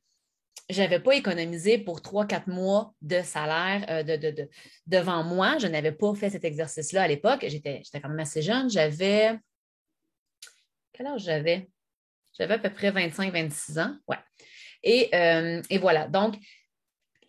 je 0.70 0.82
n'avais 0.82 1.00
pas 1.00 1.16
économisé 1.16 1.78
pour 1.78 2.02
trois, 2.02 2.26
quatre 2.26 2.48
mois 2.48 2.94
de 3.02 3.22
salaire 3.22 3.86
euh, 3.90 4.04
de, 4.04 4.50
devant 4.88 5.24
moi. 5.24 5.58
Je 5.60 5.68
n'avais 5.68 5.92
pas 5.92 6.14
fait 6.16 6.32
cet 6.32 6.44
exercice-là 6.44 7.04
à 7.04 7.08
l'époque. 7.08 7.46
J'étais, 7.48 7.84
quand 7.94 8.10
même 8.10 8.20
assez 8.20 8.42
jeune. 8.42 8.70
J'avais. 8.70 9.38
Quel 10.94 11.08
âge 11.08 11.24
j'avais? 11.24 11.70
J'avais 12.38 12.56
à 12.56 12.60
peu 12.60 12.72
près 12.72 12.92
25-26 12.92 13.80
ans. 13.80 13.96
Ouais. 14.08 14.18
Et, 14.82 15.10
euh, 15.14 15.62
et, 15.70 15.78
voilà. 15.78 16.08
Donc, 16.08 16.36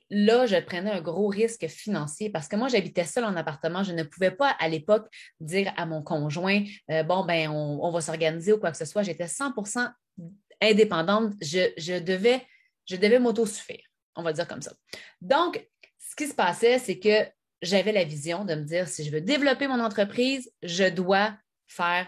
là, 0.08 0.46
je 0.46 0.56
prenais 0.56 0.90
un 0.90 1.00
gros 1.02 1.28
risque 1.28 1.66
financier 1.68 2.30
parce 2.30 2.48
que 2.48 2.56
moi, 2.56 2.68
j'habitais 2.68 3.04
seule 3.04 3.24
en 3.24 3.36
appartement. 3.36 3.82
Je 3.82 3.92
ne 3.92 4.02
pouvais 4.02 4.30
pas 4.30 4.50
à 4.58 4.68
l'époque 4.68 5.08
dire 5.40 5.72
à 5.76 5.84
mon 5.84 6.02
conjoint, 6.02 6.64
euh, 6.90 7.02
bon, 7.02 7.24
ben, 7.24 7.50
on, 7.50 7.90
va 7.90 8.00
s'organiser 8.00 8.54
ou 8.54 8.58
quoi 8.58 8.70
que 8.70 8.78
ce 8.78 8.86
soit. 8.86 9.02
J'étais 9.02 9.26
100% 9.26 9.90
indépendante. 10.62 11.34
Je, 11.42 11.72
je 11.76 11.98
devais 11.98 12.42
je 12.86 12.96
devais 12.96 13.18
m'autosuffire, 13.18 13.84
on 14.14 14.22
va 14.22 14.32
dire 14.32 14.48
comme 14.48 14.62
ça. 14.62 14.72
Donc, 15.20 15.66
ce 15.98 16.16
qui 16.16 16.26
se 16.26 16.34
passait, 16.34 16.78
c'est 16.78 16.98
que 16.98 17.26
j'avais 17.62 17.92
la 17.92 18.04
vision 18.04 18.44
de 18.44 18.54
me 18.54 18.62
dire, 18.62 18.88
si 18.88 19.04
je 19.04 19.10
veux 19.10 19.20
développer 19.20 19.66
mon 19.66 19.80
entreprise, 19.80 20.50
je 20.62 20.84
dois 20.84 21.36
faire 21.66 22.06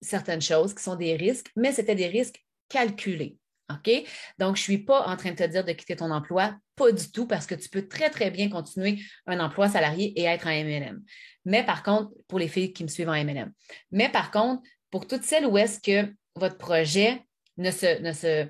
certaines 0.00 0.42
choses 0.42 0.74
qui 0.74 0.82
sont 0.82 0.96
des 0.96 1.14
risques, 1.16 1.50
mais 1.56 1.72
c'était 1.72 1.94
des 1.94 2.08
risques 2.08 2.44
calculés. 2.68 3.36
OK? 3.70 3.90
Donc, 4.38 4.56
je 4.56 4.62
ne 4.62 4.64
suis 4.64 4.78
pas 4.78 5.06
en 5.06 5.16
train 5.16 5.30
de 5.30 5.36
te 5.36 5.44
dire 5.44 5.64
de 5.64 5.72
quitter 5.72 5.96
ton 5.96 6.10
emploi, 6.10 6.56
pas 6.74 6.92
du 6.92 7.10
tout, 7.10 7.26
parce 7.26 7.46
que 7.46 7.54
tu 7.54 7.68
peux 7.68 7.86
très, 7.86 8.10
très 8.10 8.30
bien 8.30 8.48
continuer 8.48 8.98
un 9.26 9.40
emploi 9.40 9.68
salarié 9.68 10.18
et 10.18 10.24
être 10.24 10.46
en 10.46 10.50
MLM. 10.50 11.02
Mais 11.44 11.64
par 11.64 11.82
contre, 11.82 12.12
pour 12.28 12.38
les 12.38 12.48
filles 12.48 12.72
qui 12.72 12.82
me 12.82 12.88
suivent 12.88 13.08
en 13.08 13.24
MLM. 13.24 13.52
Mais 13.90 14.08
par 14.08 14.30
contre, 14.30 14.62
pour 14.90 15.06
toutes 15.06 15.24
celles 15.24 15.46
où 15.46 15.56
est-ce 15.58 15.80
que 15.80 16.12
votre 16.34 16.58
projet 16.58 17.22
ne 17.56 17.70
se, 17.70 18.00
ne 18.00 18.12
se 18.12 18.48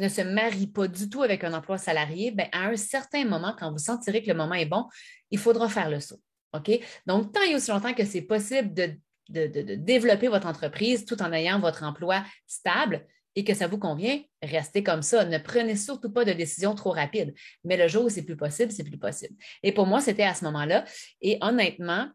ne 0.00 0.08
se 0.08 0.22
marie 0.22 0.66
pas 0.66 0.88
du 0.88 1.08
tout 1.08 1.22
avec 1.22 1.44
un 1.44 1.52
emploi 1.52 1.78
salarié, 1.78 2.30
bien, 2.30 2.48
à 2.52 2.66
un 2.68 2.76
certain 2.76 3.24
moment, 3.24 3.54
quand 3.58 3.70
vous 3.70 3.78
sentirez 3.78 4.22
que 4.22 4.28
le 4.28 4.36
moment 4.36 4.54
est 4.54 4.66
bon, 4.66 4.86
il 5.30 5.38
faudra 5.38 5.68
faire 5.68 5.90
le 5.90 6.00
saut. 6.00 6.20
OK? 6.54 6.70
Donc, 7.06 7.32
tant 7.32 7.42
et 7.42 7.54
aussi 7.54 7.70
longtemps 7.70 7.94
que 7.94 8.04
c'est 8.04 8.22
possible 8.22 8.72
de, 8.72 8.96
développer 9.28 10.28
votre 10.28 10.46
entreprise 10.46 11.06
tout 11.06 11.22
en 11.22 11.32
ayant 11.32 11.58
votre 11.58 11.82
emploi 11.82 12.22
stable 12.46 13.06
et 13.34 13.42
que 13.42 13.54
ça 13.54 13.66
vous 13.66 13.78
convient, 13.78 14.20
restez 14.42 14.82
comme 14.82 15.00
ça. 15.00 15.24
Ne 15.24 15.38
prenez 15.38 15.76
surtout 15.76 16.12
pas 16.12 16.26
de 16.26 16.32
décisions 16.32 16.74
trop 16.74 16.90
rapides. 16.90 17.34
Mais 17.64 17.76
le 17.76 17.88
jour 17.88 18.04
où 18.04 18.10
c'est 18.10 18.22
plus 18.22 18.36
possible, 18.36 18.70
c'est 18.70 18.84
plus 18.84 18.98
possible. 18.98 19.34
Et 19.62 19.72
pour 19.72 19.86
moi, 19.86 20.00
c'était 20.00 20.24
à 20.24 20.34
ce 20.34 20.44
moment-là. 20.44 20.84
Et 21.22 21.38
honnêtement, 21.40 22.10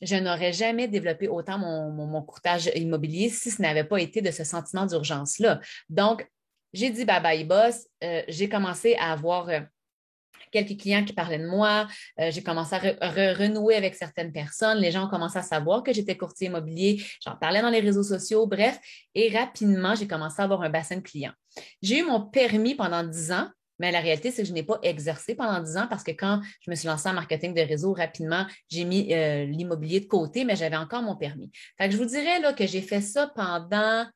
je 0.00 0.16
n'aurais 0.16 0.52
jamais 0.52 0.88
développé 0.88 1.28
autant 1.28 1.58
mon, 1.58 1.90
mon, 1.90 2.22
courtage 2.22 2.70
immobilier 2.74 3.28
si 3.28 3.50
ce 3.50 3.62
n'avait 3.62 3.84
pas 3.84 4.00
été 4.00 4.22
de 4.22 4.30
ce 4.30 4.44
sentiment 4.44 4.86
d'urgence-là. 4.86 5.60
Donc, 5.88 6.26
j'ai 6.74 6.90
dit 6.90 7.04
bye 7.04 7.22
bye 7.22 7.44
boss. 7.44 7.86
Euh, 8.02 8.22
j'ai 8.28 8.48
commencé 8.48 8.96
à 8.96 9.12
avoir 9.12 9.48
euh, 9.48 9.60
quelques 10.50 10.78
clients 10.78 11.04
qui 11.04 11.12
parlaient 11.12 11.38
de 11.38 11.46
moi. 11.46 11.86
Euh, 12.20 12.30
j'ai 12.30 12.42
commencé 12.42 12.74
à 12.74 13.10
renouer 13.10 13.76
avec 13.76 13.94
certaines 13.94 14.32
personnes. 14.32 14.78
Les 14.78 14.90
gens 14.90 15.06
ont 15.06 15.10
commencé 15.10 15.38
à 15.38 15.42
savoir 15.42 15.82
que 15.84 15.92
j'étais 15.92 16.16
courtier 16.16 16.48
immobilier. 16.48 17.02
J'en 17.24 17.36
parlais 17.36 17.62
dans 17.62 17.70
les 17.70 17.80
réseaux 17.80 18.02
sociaux. 18.02 18.46
Bref, 18.46 18.78
et 19.14 19.34
rapidement, 19.34 19.94
j'ai 19.94 20.08
commencé 20.08 20.42
à 20.42 20.44
avoir 20.44 20.62
un 20.62 20.68
bassin 20.68 20.96
de 20.96 21.02
clients. 21.02 21.32
J'ai 21.80 22.00
eu 22.00 22.02
mon 22.02 22.20
permis 22.20 22.74
pendant 22.74 23.04
dix 23.04 23.30
ans 23.30 23.48
Mais 23.78 23.92
la 23.92 24.00
réalité, 24.00 24.32
c'est 24.32 24.42
que 24.42 24.48
je 24.48 24.52
n'ai 24.52 24.64
pas 24.64 24.78
exercé 24.82 25.34
pendant 25.34 25.60
10 25.60 25.76
ans 25.76 25.86
parce 25.88 26.04
que 26.04 26.12
quand 26.12 26.40
je 26.60 26.70
me 26.70 26.76
suis 26.76 26.86
lancée 26.86 27.08
en 27.08 27.12
marketing 27.12 27.54
de 27.54 27.60
réseau 27.60 27.92
rapidement, 27.92 28.46
j'ai 28.68 28.84
mis 28.84 29.08
l'immobilier 29.46 30.00
de 30.00 30.06
côté, 30.06 30.44
mais 30.44 30.54
j'avais 30.54 30.76
encore 30.76 31.02
mon 31.02 31.16
permis. 31.16 31.50
Fait 31.76 31.88
que 31.88 31.92
je 31.92 31.98
vous 31.98 32.04
dirais 32.04 32.40
là, 32.40 32.52
que 32.52 32.66
j'ai 32.68 32.82
fait 32.82 33.00
ça 33.00 33.32
pendant 33.34 34.06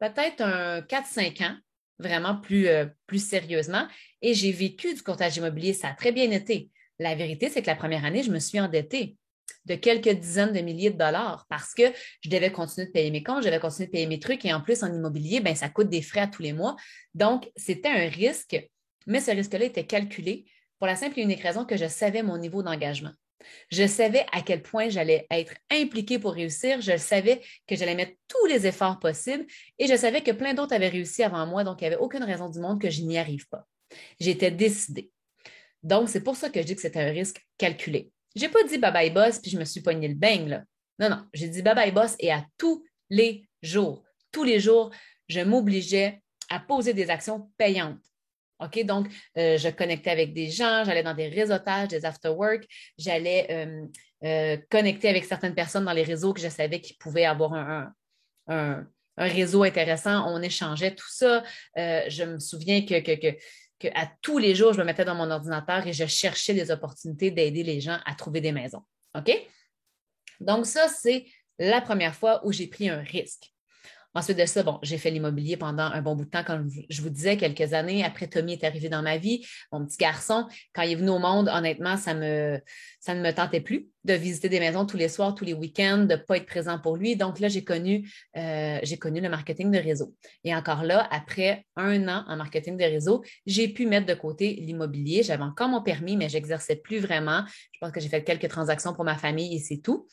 peut-être 0.00 0.40
un 0.40 0.80
4-5 0.80 1.44
ans, 1.44 1.56
vraiment 1.98 2.36
plus, 2.36 2.68
euh, 2.68 2.86
plus 3.06 3.26
sérieusement. 3.26 3.86
Et 4.22 4.34
j'ai 4.34 4.52
vécu 4.52 4.94
du 4.94 5.02
courtage 5.02 5.36
immobilier. 5.36 5.72
Ça 5.72 5.88
a 5.88 5.94
très 5.94 6.12
bien 6.12 6.30
été. 6.30 6.70
La 6.98 7.14
vérité, 7.14 7.48
c'est 7.48 7.62
que 7.62 7.66
la 7.66 7.76
première 7.76 8.04
année, 8.04 8.22
je 8.22 8.30
me 8.30 8.38
suis 8.38 8.58
endettée 8.60 9.16
de 9.66 9.74
quelques 9.74 10.08
dizaines 10.08 10.52
de 10.52 10.60
milliers 10.60 10.90
de 10.90 10.98
dollars 10.98 11.46
parce 11.48 11.74
que 11.74 11.84
je 12.22 12.30
devais 12.30 12.50
continuer 12.50 12.86
de 12.86 12.92
payer 12.92 13.10
mes 13.10 13.22
comptes, 13.22 13.42
je 13.42 13.48
devais 13.48 13.60
continuer 13.60 13.86
de 13.86 13.92
payer 13.92 14.06
mes 14.06 14.18
trucs 14.18 14.44
et 14.44 14.52
en 14.52 14.60
plus 14.60 14.82
en 14.82 14.92
immobilier, 14.92 15.40
ben, 15.40 15.54
ça 15.54 15.68
coûte 15.68 15.88
des 15.88 16.02
frais 16.02 16.20
à 16.20 16.26
tous 16.26 16.42
les 16.42 16.52
mois. 16.52 16.76
Donc, 17.14 17.50
c'était 17.56 17.88
un 17.88 18.08
risque, 18.08 18.58
mais 19.06 19.20
ce 19.20 19.30
risque-là 19.30 19.66
était 19.66 19.86
calculé 19.86 20.46
pour 20.78 20.86
la 20.86 20.96
simple 20.96 21.18
et 21.18 21.22
unique 21.22 21.42
raison 21.42 21.64
que 21.64 21.76
je 21.76 21.86
savais 21.86 22.22
mon 22.22 22.38
niveau 22.38 22.62
d'engagement. 22.62 23.12
Je 23.70 23.86
savais 23.86 24.26
à 24.32 24.42
quel 24.42 24.62
point 24.62 24.88
j'allais 24.88 25.26
être 25.30 25.54
impliquée 25.70 26.18
pour 26.18 26.32
réussir. 26.32 26.80
Je 26.80 26.96
savais 26.96 27.40
que 27.66 27.76
j'allais 27.76 27.94
mettre 27.94 28.12
tous 28.28 28.46
les 28.46 28.66
efforts 28.66 28.98
possibles 28.98 29.46
et 29.78 29.86
je 29.86 29.96
savais 29.96 30.22
que 30.22 30.32
plein 30.32 30.54
d'autres 30.54 30.74
avaient 30.74 30.88
réussi 30.88 31.22
avant 31.22 31.46
moi, 31.46 31.64
donc 31.64 31.80
il 31.80 31.84
n'y 31.84 31.88
avait 31.88 32.02
aucune 32.02 32.24
raison 32.24 32.48
du 32.48 32.58
monde 32.58 32.80
que 32.80 32.90
je 32.90 33.02
n'y 33.02 33.18
arrive 33.18 33.48
pas. 33.48 33.66
J'étais 34.20 34.50
décidée. 34.50 35.10
Donc, 35.82 36.08
c'est 36.08 36.22
pour 36.22 36.36
ça 36.36 36.50
que 36.50 36.60
je 36.60 36.66
dis 36.66 36.74
que 36.74 36.82
c'était 36.82 37.00
un 37.00 37.10
risque 37.10 37.46
calculé. 37.56 38.10
Je 38.34 38.42
n'ai 38.42 38.48
pas 38.48 38.62
dit 38.64 38.78
bye 38.78 38.92
bye 38.92 39.10
boss 39.10 39.38
puis 39.38 39.50
je 39.50 39.58
me 39.58 39.64
suis 39.64 39.80
pogné 39.80 40.08
le 40.08 40.14
bang. 40.14 40.48
Là. 40.48 40.64
Non, 40.98 41.08
non, 41.08 41.24
j'ai 41.32 41.48
dit 41.48 41.62
bye 41.62 41.74
bye 41.74 41.92
boss 41.92 42.16
et 42.18 42.32
à 42.32 42.44
tous 42.56 42.84
les 43.10 43.48
jours, 43.62 44.04
tous 44.32 44.44
les 44.44 44.60
jours, 44.60 44.90
je 45.28 45.40
m'obligeais 45.40 46.20
à 46.50 46.60
poser 46.60 46.94
des 46.94 47.10
actions 47.10 47.50
payantes. 47.56 48.02
OK? 48.60 48.84
Donc, 48.84 49.08
euh, 49.36 49.56
je 49.56 49.68
connectais 49.68 50.10
avec 50.10 50.32
des 50.32 50.50
gens, 50.50 50.84
j'allais 50.84 51.02
dans 51.02 51.14
des 51.14 51.28
réseautages, 51.28 51.88
des 51.88 52.04
after-work, 52.04 52.64
j'allais 52.96 53.46
euh, 53.50 53.86
euh, 54.24 54.56
connecter 54.70 55.08
avec 55.08 55.24
certaines 55.24 55.54
personnes 55.54 55.84
dans 55.84 55.92
les 55.92 56.02
réseaux 56.02 56.32
que 56.32 56.40
je 56.40 56.48
savais 56.48 56.80
qu'ils 56.80 56.98
pouvaient 56.98 57.24
avoir 57.24 57.54
un, 57.54 57.92
réseau 59.16 59.64
intéressant. 59.64 60.32
On 60.32 60.40
échangeait 60.42 60.94
tout 60.94 61.10
ça. 61.10 61.42
je 61.76 62.24
me 62.24 62.38
souviens 62.38 62.84
que, 62.84 63.00
que, 63.00 63.36
que, 63.78 63.88
à 63.94 64.08
tous 64.22 64.38
les 64.38 64.54
jours, 64.54 64.72
je 64.72 64.78
me 64.78 64.84
mettais 64.84 65.04
dans 65.04 65.14
mon 65.14 65.30
ordinateur 65.30 65.86
et 65.86 65.92
je 65.92 66.06
cherchais 66.06 66.54
des 66.54 66.70
opportunités 66.70 67.30
d'aider 67.30 67.64
les 67.64 67.80
gens 67.80 67.98
à 68.06 68.14
trouver 68.14 68.40
des 68.40 68.52
maisons. 68.52 68.82
OK? 69.16 69.30
Donc, 70.40 70.66
ça, 70.66 70.88
c'est 70.88 71.26
la 71.58 71.80
première 71.80 72.14
fois 72.14 72.40
où 72.46 72.52
j'ai 72.52 72.68
pris 72.68 72.88
un 72.88 73.00
risque. 73.00 73.52
Ensuite 74.14 74.38
de 74.38 74.46
ça, 74.46 74.62
bon, 74.62 74.78
j'ai 74.82 74.98
fait 74.98 75.10
l'immobilier 75.10 75.56
pendant 75.56 75.84
un 75.84 76.00
bon 76.02 76.16
bout 76.16 76.24
de 76.24 76.30
temps, 76.30 76.44
comme 76.44 76.68
je 76.88 77.02
vous 77.02 77.10
disais, 77.10 77.36
quelques 77.36 77.72
années. 77.72 78.04
Après, 78.04 78.26
Tommy 78.26 78.54
est 78.54 78.64
arrivé 78.64 78.88
dans 78.88 79.02
ma 79.02 79.18
vie, 79.18 79.46
mon 79.70 79.84
petit 79.84 79.98
garçon. 79.98 80.46
Quand 80.74 80.82
il 80.82 80.92
est 80.92 80.96
venu 80.96 81.10
au 81.10 81.18
monde, 81.18 81.48
honnêtement, 81.52 81.96
ça, 81.96 82.14
me, 82.14 82.58
ça 83.00 83.14
ne 83.14 83.22
me 83.22 83.32
tentait 83.32 83.60
plus 83.60 83.88
de 84.04 84.14
visiter 84.14 84.48
des 84.48 84.60
maisons 84.60 84.86
tous 84.86 84.96
les 84.96 85.08
soirs, 85.08 85.34
tous 85.34 85.44
les 85.44 85.52
week-ends, 85.52 85.98
de 85.98 86.14
ne 86.14 86.16
pas 86.16 86.38
être 86.38 86.46
présent 86.46 86.78
pour 86.78 86.96
lui. 86.96 87.16
Donc 87.16 87.38
là, 87.38 87.48
j'ai 87.48 87.62
connu, 87.62 88.10
euh, 88.36 88.78
j'ai 88.82 88.96
connu 88.96 89.20
le 89.20 89.28
marketing 89.28 89.70
de 89.70 89.78
réseau. 89.78 90.14
Et 90.42 90.54
encore 90.54 90.84
là, 90.84 91.06
après 91.10 91.66
un 91.76 92.08
an 92.08 92.24
en 92.26 92.36
marketing 92.36 92.76
de 92.76 92.84
réseau, 92.84 93.22
j'ai 93.46 93.68
pu 93.68 93.86
mettre 93.86 94.06
de 94.06 94.14
côté 94.14 94.54
l'immobilier. 94.54 95.22
J'avais 95.22 95.42
encore 95.42 95.68
mon 95.68 95.82
permis, 95.82 96.16
mais 96.16 96.28
je 96.28 96.34
n'exerçais 96.34 96.76
plus 96.76 96.98
vraiment. 96.98 97.44
Je 97.72 97.78
pense 97.80 97.92
que 97.92 98.00
j'ai 98.00 98.08
fait 98.08 98.24
quelques 98.24 98.48
transactions 98.48 98.94
pour 98.94 99.04
ma 99.04 99.16
famille 99.16 99.54
et 99.54 99.60
c'est 99.60 99.78
tout 99.78 100.06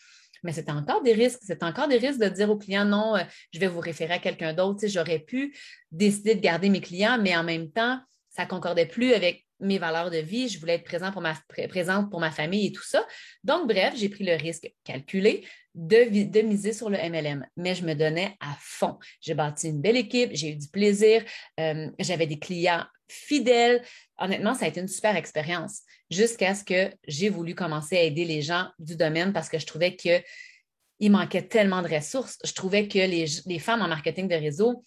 mais 0.44 0.52
c'était 0.52 0.72
encore 0.72 1.02
des 1.02 1.14
risques. 1.14 1.40
C'est 1.42 1.64
encore 1.64 1.88
des 1.88 1.98
risques 1.98 2.20
de 2.20 2.30
dire 2.30 2.50
aux 2.50 2.58
clients 2.58 2.86
non, 2.86 3.16
euh, 3.16 3.24
je 3.52 3.60
vais 3.60 3.68
vous 3.68 3.80
référer 3.80 4.16
à 4.16 4.20
quelqu'un 4.20 4.54
d'autre. 4.54 4.88
J'aurais 4.88 5.20
pu 5.20 5.56
décider 5.92 6.36
de 6.36 6.42
garder 6.42 6.70
mes 6.70 6.82
clients, 6.82 7.18
mais 7.22 7.36
en 7.36 7.44
même 7.44 7.72
temps, 7.72 8.00
ça 8.30 8.44
ne 8.44 8.50
concordait 8.50 8.86
plus 8.86 9.14
avec 9.14 9.46
mes 9.60 9.78
valeurs 9.78 10.12
de 10.12 10.18
vie. 10.18 10.50
Je 10.50 10.60
voulais 10.60 10.76
être 10.76 10.84
présent 10.84 11.12
pour 11.12 11.22
ma, 11.22 11.34
présente 11.70 12.10
pour 12.10 12.20
ma 12.20 12.32
famille 12.32 12.68
et 12.68 12.72
tout 12.72 12.84
ça. 12.84 13.06
Donc, 13.44 13.68
bref, 13.68 13.94
j'ai 13.96 14.10
pris 14.10 14.26
le 14.26 14.36
risque 14.36 14.72
calculé 14.84 15.46
de, 15.74 16.24
de, 16.26 16.42
miser 16.42 16.74
sur 16.74 16.90
le 16.90 16.98
MLM, 16.98 17.46
mais 17.58 17.76
je 17.76 17.86
me 17.86 17.94
donnais 17.94 18.36
à 18.40 18.56
fond. 18.60 18.98
J'ai 19.22 19.34
bâti 19.34 19.70
une 19.70 19.82
belle 19.82 19.98
équipe, 19.98 20.32
j'ai 20.34 20.52
eu 20.52 20.56
du 20.56 20.68
plaisir, 20.68 21.24
euh, 21.60 21.90
j'avais 22.00 22.28
des 22.28 22.40
clients 22.40 22.86
fidèles. 23.08 23.84
Honnêtement, 24.18 24.54
ça 24.54 24.66
a 24.66 24.68
été 24.68 24.80
une 24.80 24.88
super 24.88 25.16
expérience 25.16 25.82
jusqu'à 26.10 26.56
ce 26.56 26.64
que 26.64 26.94
j'ai 27.08 27.30
voulu 27.30 27.56
commencer 27.56 27.98
à 27.98 28.04
aider 28.04 28.26
les 28.26 28.42
gens 28.42 28.70
du 28.80 28.96
domaine 28.96 29.34
parce 29.34 29.50
que 29.50 29.60
je 29.60 29.66
trouvais 29.66 29.96
qu'il 29.96 31.12
manquait 31.12 31.48
tellement 31.48 31.82
de 31.82 31.94
ressources. 31.94 32.38
Je 32.44 32.54
trouvais 32.54 32.88
que 32.88 33.00
les, 33.00 33.26
les 33.46 33.60
femmes 33.60 33.82
en 33.82 33.88
marketing 33.88 34.28
de 34.28 34.36
réseau, 34.36 34.84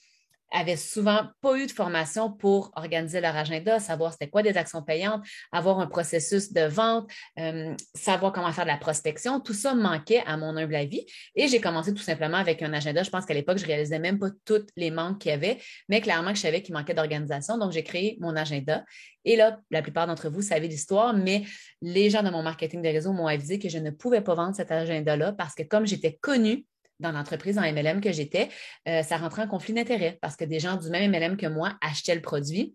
avaient 0.52 0.76
souvent 0.76 1.26
pas 1.40 1.56
eu 1.56 1.66
de 1.66 1.72
formation 1.72 2.32
pour 2.32 2.70
organiser 2.76 3.20
leur 3.20 3.36
agenda, 3.36 3.80
savoir 3.80 4.12
c'était 4.12 4.28
quoi 4.28 4.42
des 4.42 4.56
actions 4.56 4.82
payantes, 4.82 5.24
avoir 5.52 5.80
un 5.80 5.86
processus 5.86 6.52
de 6.52 6.62
vente, 6.62 7.10
euh, 7.38 7.74
savoir 7.94 8.32
comment 8.32 8.52
faire 8.52 8.64
de 8.64 8.70
la 8.70 8.76
prospection. 8.76 9.40
Tout 9.40 9.54
ça 9.54 9.74
manquait 9.74 10.22
à 10.26 10.36
mon 10.36 10.56
humble 10.56 10.74
avis. 10.74 11.04
Et 11.34 11.48
j'ai 11.48 11.60
commencé 11.60 11.92
tout 11.92 12.02
simplement 12.02 12.38
avec 12.38 12.62
un 12.62 12.72
agenda. 12.72 13.02
Je 13.02 13.10
pense 13.10 13.26
qu'à 13.26 13.34
l'époque, 13.34 13.58
je 13.58 13.66
réalisais 13.66 13.98
même 13.98 14.18
pas 14.18 14.28
tous 14.44 14.66
les 14.76 14.90
manques 14.90 15.18
qu'il 15.20 15.30
y 15.30 15.34
avait, 15.34 15.58
mais 15.88 16.00
clairement 16.00 16.30
que 16.30 16.36
je 16.36 16.42
savais 16.42 16.62
qu'il 16.62 16.74
manquait 16.74 16.94
d'organisation. 16.94 17.58
Donc, 17.58 17.72
j'ai 17.72 17.84
créé 17.84 18.16
mon 18.20 18.36
agenda. 18.36 18.84
Et 19.24 19.36
là, 19.36 19.60
la 19.70 19.82
plupart 19.82 20.06
d'entre 20.06 20.30
vous 20.30 20.42
savez 20.42 20.68
l'histoire, 20.68 21.12
mais 21.12 21.44
les 21.82 22.08
gens 22.08 22.22
de 22.22 22.30
mon 22.30 22.42
marketing 22.42 22.80
de 22.82 22.88
réseau 22.88 23.12
m'ont 23.12 23.26
avisé 23.26 23.58
que 23.58 23.68
je 23.68 23.78
ne 23.78 23.90
pouvais 23.90 24.22
pas 24.22 24.34
vendre 24.34 24.54
cet 24.54 24.70
agenda-là 24.72 25.32
parce 25.32 25.54
que 25.54 25.62
comme 25.62 25.86
j'étais 25.86 26.16
connue 26.20 26.64
dans 27.00 27.12
l'entreprise 27.12 27.58
en 27.58 27.62
MLM 27.62 28.00
que 28.00 28.12
j'étais, 28.12 28.48
euh, 28.88 29.02
ça 29.02 29.16
rentrait 29.16 29.42
en 29.42 29.48
conflit 29.48 29.74
d'intérêts 29.74 30.18
parce 30.20 30.36
que 30.36 30.44
des 30.44 30.60
gens 30.60 30.76
du 30.76 30.90
même 30.90 31.10
MLM 31.10 31.36
que 31.36 31.46
moi 31.46 31.76
achetaient 31.80 32.14
le 32.14 32.22
produit. 32.22 32.74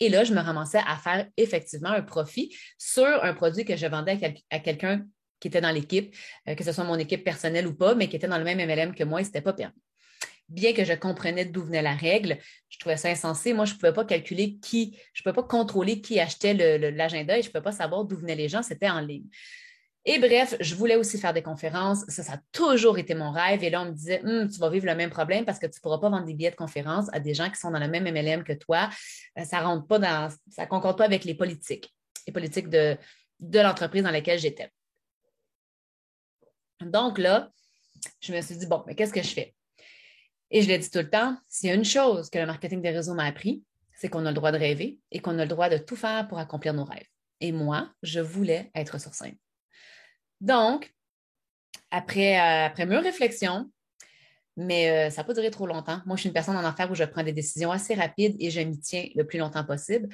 Et 0.00 0.08
là, 0.08 0.24
je 0.24 0.34
me 0.34 0.40
ramassais 0.40 0.80
à 0.86 0.96
faire 0.96 1.28
effectivement 1.36 1.90
un 1.90 2.02
profit 2.02 2.54
sur 2.78 3.04
un 3.04 3.34
produit 3.34 3.64
que 3.64 3.76
je 3.76 3.86
vendais 3.86 4.18
à, 4.50 4.58
quelqu'un 4.58 5.06
qui 5.38 5.48
était 5.48 5.60
dans 5.60 5.70
l'équipe, 5.70 6.14
euh, 6.48 6.54
que 6.54 6.64
ce 6.64 6.72
soit 6.72 6.84
mon 6.84 6.98
équipe 6.98 7.24
personnelle 7.24 7.66
ou 7.66 7.74
pas, 7.74 7.94
mais 7.94 8.08
qui 8.08 8.16
était 8.16 8.28
dans 8.28 8.38
le 8.38 8.44
même 8.44 8.58
MLM 8.58 8.94
que 8.94 9.04
moi 9.04 9.20
et 9.20 9.24
ce 9.24 9.28
n'était 9.28 9.42
pas 9.42 9.52
permis. 9.52 9.74
Bien 10.48 10.74
que 10.74 10.84
je 10.84 10.92
comprenais 10.92 11.46
d'où 11.46 11.62
venait 11.62 11.82
la 11.82 11.94
règle, 11.94 12.38
je 12.68 12.78
trouvais 12.78 12.96
ça 12.96 13.08
insensé. 13.08 13.54
Moi, 13.54 13.64
je 13.64 13.74
ne 13.74 13.78
pouvais 13.78 13.92
pas 13.92 14.04
calculer 14.04 14.58
qui, 14.60 14.98
je 15.14 15.20
ne 15.20 15.22
pouvais 15.22 15.40
pas 15.40 15.48
contrôler 15.48 16.00
qui 16.00 16.20
achetait 16.20 16.52
l'agenda 16.90 17.38
et 17.38 17.42
je 17.42 17.48
ne 17.48 17.52
pouvais 17.52 17.62
pas 17.62 17.72
savoir 17.72 18.04
d'où 18.04 18.16
venaient 18.16 18.34
les 18.34 18.48
gens, 18.48 18.62
c'était 18.62 18.90
en 18.90 19.00
ligne. 19.00 19.24
Et 20.04 20.18
bref, 20.18 20.56
je 20.58 20.74
voulais 20.74 20.96
aussi 20.96 21.16
faire 21.18 21.32
des 21.32 21.42
conférences. 21.42 22.04
Ça, 22.08 22.24
ça 22.24 22.32
a 22.34 22.40
toujours 22.50 22.98
été 22.98 23.14
mon 23.14 23.30
rêve. 23.30 23.62
Et 23.62 23.70
là, 23.70 23.82
on 23.82 23.86
me 23.86 23.92
disait, 23.92 24.20
hum, 24.24 24.48
tu 24.48 24.58
vas 24.58 24.68
vivre 24.68 24.86
le 24.86 24.96
même 24.96 25.10
problème 25.10 25.44
parce 25.44 25.60
que 25.60 25.66
tu 25.66 25.78
ne 25.78 25.80
pourras 25.80 25.98
pas 25.98 26.10
vendre 26.10 26.26
des 26.26 26.34
billets 26.34 26.50
de 26.50 26.56
conférence 26.56 27.06
à 27.12 27.20
des 27.20 27.34
gens 27.34 27.48
qui 27.50 27.56
sont 27.56 27.70
dans 27.70 27.78
le 27.78 27.88
même 27.88 28.04
MLM 28.04 28.42
que 28.42 28.52
toi. 28.52 28.90
Euh, 29.38 29.44
ça 29.44 29.60
rentre 29.60 29.86
pas 29.86 29.98
dans, 30.00 30.28
ça 30.50 30.66
concorde 30.66 30.98
pas 30.98 31.04
avec 31.04 31.24
les 31.24 31.34
politiques, 31.34 31.94
les 32.26 32.32
politiques 32.32 32.68
de, 32.68 32.96
de 33.38 33.60
l'entreprise 33.60 34.02
dans 34.02 34.10
laquelle 34.10 34.40
j'étais. 34.40 34.70
Donc 36.80 37.18
là, 37.18 37.50
je 38.20 38.32
me 38.32 38.40
suis 38.40 38.56
dit, 38.56 38.66
bon, 38.66 38.82
mais 38.86 38.96
qu'est-ce 38.96 39.12
que 39.12 39.22
je 39.22 39.32
fais? 39.32 39.54
Et 40.50 40.62
je 40.62 40.68
l'ai 40.68 40.78
dit 40.78 40.90
tout 40.90 40.98
le 40.98 41.08
temps, 41.08 41.36
s'il 41.48 41.68
y 41.68 41.72
a 41.72 41.76
une 41.76 41.84
chose 41.84 42.28
que 42.28 42.38
le 42.38 42.46
marketing 42.46 42.82
des 42.82 42.90
réseaux 42.90 43.14
m'a 43.14 43.24
appris, 43.24 43.62
c'est 43.94 44.08
qu'on 44.08 44.26
a 44.26 44.30
le 44.30 44.34
droit 44.34 44.50
de 44.50 44.58
rêver 44.58 44.98
et 45.12 45.20
qu'on 45.20 45.38
a 45.38 45.44
le 45.44 45.48
droit 45.48 45.68
de 45.68 45.78
tout 45.78 45.96
faire 45.96 46.26
pour 46.26 46.38
accomplir 46.38 46.74
nos 46.74 46.84
rêves. 46.84 47.06
Et 47.40 47.52
moi, 47.52 47.92
je 48.02 48.20
voulais 48.20 48.70
être 48.74 49.00
sur 49.00 49.14
scène. 49.14 49.36
Donc, 50.42 50.92
après, 51.92 52.36
euh, 52.36 52.66
après 52.66 52.84
mûre 52.84 53.02
réflexion, 53.02 53.70
mais 54.56 54.90
euh, 54.90 55.10
ça 55.10 55.22
n'a 55.22 55.24
pas 55.24 55.34
duré 55.34 55.50
trop 55.50 55.66
longtemps. 55.66 56.00
Moi, 56.04 56.16
je 56.16 56.22
suis 56.22 56.28
une 56.28 56.34
personne 56.34 56.56
en 56.56 56.64
affaires 56.64 56.90
où 56.90 56.96
je 56.96 57.04
prends 57.04 57.22
des 57.22 57.32
décisions 57.32 57.70
assez 57.70 57.94
rapides 57.94 58.36
et 58.40 58.50
je 58.50 58.60
m'y 58.60 58.78
tiens 58.80 59.06
le 59.14 59.24
plus 59.24 59.38
longtemps 59.38 59.64
possible. 59.64 60.08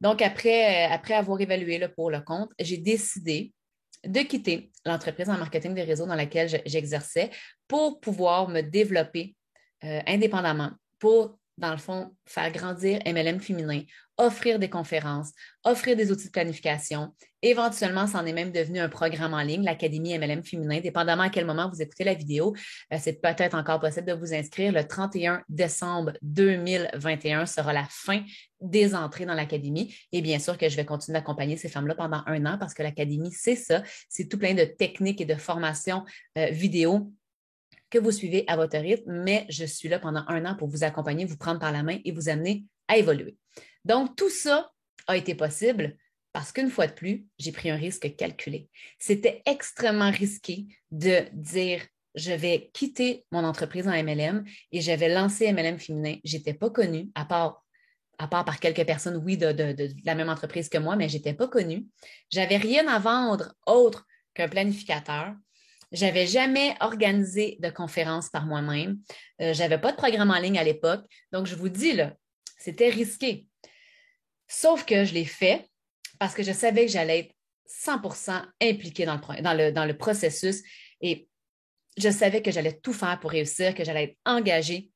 Donc, 0.00 0.20
après, 0.20 0.90
euh, 0.90 0.92
après 0.92 1.14
avoir 1.14 1.40
évalué 1.40 1.78
le 1.78 1.88
pour 1.88 2.10
le 2.10 2.20
compte, 2.20 2.50
j'ai 2.60 2.76
décidé 2.76 3.52
de 4.04 4.20
quitter 4.20 4.70
l'entreprise 4.84 5.30
en 5.30 5.38
marketing 5.38 5.74
des 5.74 5.84
réseaux 5.84 6.06
dans 6.06 6.16
laquelle 6.16 6.48
j'exerçais 6.66 7.30
pour 7.66 7.98
pouvoir 8.00 8.48
me 8.48 8.60
développer 8.60 9.36
indépendamment, 9.80 10.72
dans 11.58 11.72
le 11.72 11.76
fond, 11.76 12.14
faire 12.26 12.50
grandir 12.50 12.98
MLM 13.06 13.40
féminin, 13.40 13.82
offrir 14.18 14.58
des 14.58 14.70
conférences, 14.70 15.32
offrir 15.64 15.96
des 15.96 16.10
outils 16.10 16.26
de 16.26 16.32
planification. 16.32 17.14
Éventuellement, 17.42 18.06
c'en 18.06 18.24
est 18.24 18.32
même 18.32 18.52
devenu 18.52 18.78
un 18.78 18.88
programme 18.88 19.34
en 19.34 19.42
ligne, 19.42 19.64
l'Académie 19.64 20.16
MLM 20.16 20.44
féminin. 20.44 20.80
Dépendamment 20.80 21.24
à 21.24 21.28
quel 21.28 21.44
moment 21.44 21.68
vous 21.68 21.82
écoutez 21.82 22.04
la 22.04 22.14
vidéo, 22.14 22.54
euh, 22.92 22.98
c'est 23.00 23.20
peut-être 23.20 23.54
encore 23.54 23.80
possible 23.80 24.06
de 24.06 24.12
vous 24.12 24.32
inscrire. 24.32 24.72
Le 24.72 24.86
31 24.86 25.42
décembre 25.48 26.12
2021 26.22 27.46
sera 27.46 27.72
la 27.72 27.86
fin 27.90 28.22
des 28.60 28.94
entrées 28.94 29.26
dans 29.26 29.34
l'Académie. 29.34 29.94
Et 30.12 30.22
bien 30.22 30.38
sûr 30.38 30.56
que 30.56 30.68
je 30.68 30.76
vais 30.76 30.84
continuer 30.84 31.18
d'accompagner 31.18 31.56
ces 31.56 31.68
femmes-là 31.68 31.96
pendant 31.96 32.22
un 32.26 32.46
an 32.46 32.58
parce 32.58 32.74
que 32.74 32.82
l'Académie, 32.82 33.32
c'est 33.32 33.56
ça. 33.56 33.82
C'est 34.08 34.28
tout 34.28 34.38
plein 34.38 34.54
de 34.54 34.64
techniques 34.64 35.20
et 35.20 35.26
de 35.26 35.34
formations 35.34 36.04
euh, 36.38 36.46
vidéo 36.46 37.12
que 37.92 37.98
vous 37.98 38.10
suivez 38.10 38.44
à 38.48 38.56
votre 38.56 38.78
rythme, 38.78 39.12
mais 39.22 39.46
je 39.48 39.64
suis 39.64 39.88
là 39.88 39.98
pendant 39.98 40.24
un 40.26 40.44
an 40.46 40.56
pour 40.56 40.68
vous 40.68 40.82
accompagner, 40.82 41.24
vous 41.24 41.36
prendre 41.36 41.60
par 41.60 41.70
la 41.70 41.82
main 41.82 41.98
et 42.04 42.10
vous 42.10 42.28
amener 42.28 42.64
à 42.88 42.96
évoluer. 42.96 43.36
Donc, 43.84 44.16
tout 44.16 44.30
ça 44.30 44.72
a 45.06 45.16
été 45.16 45.34
possible 45.34 45.96
parce 46.32 46.50
qu'une 46.50 46.70
fois 46.70 46.86
de 46.86 46.92
plus, 46.92 47.26
j'ai 47.38 47.52
pris 47.52 47.70
un 47.70 47.76
risque 47.76 48.16
calculé. 48.16 48.68
C'était 48.98 49.42
extrêmement 49.46 50.10
risqué 50.10 50.66
de 50.90 51.24
dire 51.32 51.82
je 52.14 52.32
vais 52.32 52.70
quitter 52.74 53.24
mon 53.30 53.44
entreprise 53.44 53.86
en 53.88 53.92
MLM 53.92 54.44
et 54.70 54.80
j'avais 54.80 55.12
lancé 55.12 55.50
MLM 55.52 55.78
féminin. 55.78 56.16
Je 56.24 56.36
n'étais 56.36 56.54
pas 56.54 56.70
connue, 56.70 57.10
à 57.14 57.24
part 57.24 57.62
à 58.18 58.28
part 58.28 58.44
par 58.44 58.60
quelques 58.60 58.86
personnes, 58.86 59.16
oui, 59.16 59.36
de, 59.36 59.52
la 60.04 60.14
même 60.14 60.28
entreprise 60.28 60.68
que 60.68 60.78
moi, 60.78 60.94
mais 60.94 61.08
je 61.08 61.16
n'étais 61.16 61.34
pas 61.34 61.48
connue. 61.48 61.86
J'avais 62.30 62.56
rien 62.56 62.86
à 62.86 62.98
vendre 63.00 63.52
autre 63.66 64.06
qu'un 64.34 64.48
planificateur. 64.48 65.34
J'avais 65.92 66.26
jamais 66.26 66.74
organisé 66.80 67.58
de 67.60 67.68
conférence 67.68 68.30
par 68.30 68.46
moi-même. 68.46 68.98
Euh, 69.40 69.52
je 69.52 69.58
n'avais 69.58 69.78
pas 69.78 69.92
de 69.92 69.96
programme 69.96 70.30
en 70.30 70.38
ligne 70.38 70.58
à 70.58 70.64
l'époque. 70.64 71.04
Donc, 71.32 71.46
je 71.46 71.54
vous 71.54 71.68
dis, 71.68 71.92
là, 71.92 72.14
c'était 72.58 72.88
risqué. 72.88 73.46
Sauf 74.48 74.84
que 74.84 75.04
je 75.04 75.14
l'ai 75.14 75.24
fait 75.24 75.68
parce 76.18 76.34
que 76.34 76.42
je 76.42 76.52
savais 76.52 76.86
que 76.86 76.92
j'allais 76.92 77.18
être 77.20 77.34
100% 77.68 78.42
impliquée 78.62 79.06
dans 79.06 79.18
le, 79.54 79.70
dans 79.70 79.84
le 79.84 79.96
processus 79.96 80.62
et 81.00 81.28
je 81.96 82.10
savais 82.10 82.42
que 82.42 82.50
j'allais 82.50 82.78
tout 82.78 82.92
faire 82.92 83.18
pour 83.20 83.30
réussir, 83.30 83.74
que 83.74 83.84
j'allais 83.84 84.04
être 84.04 84.18
engagée 84.24 84.91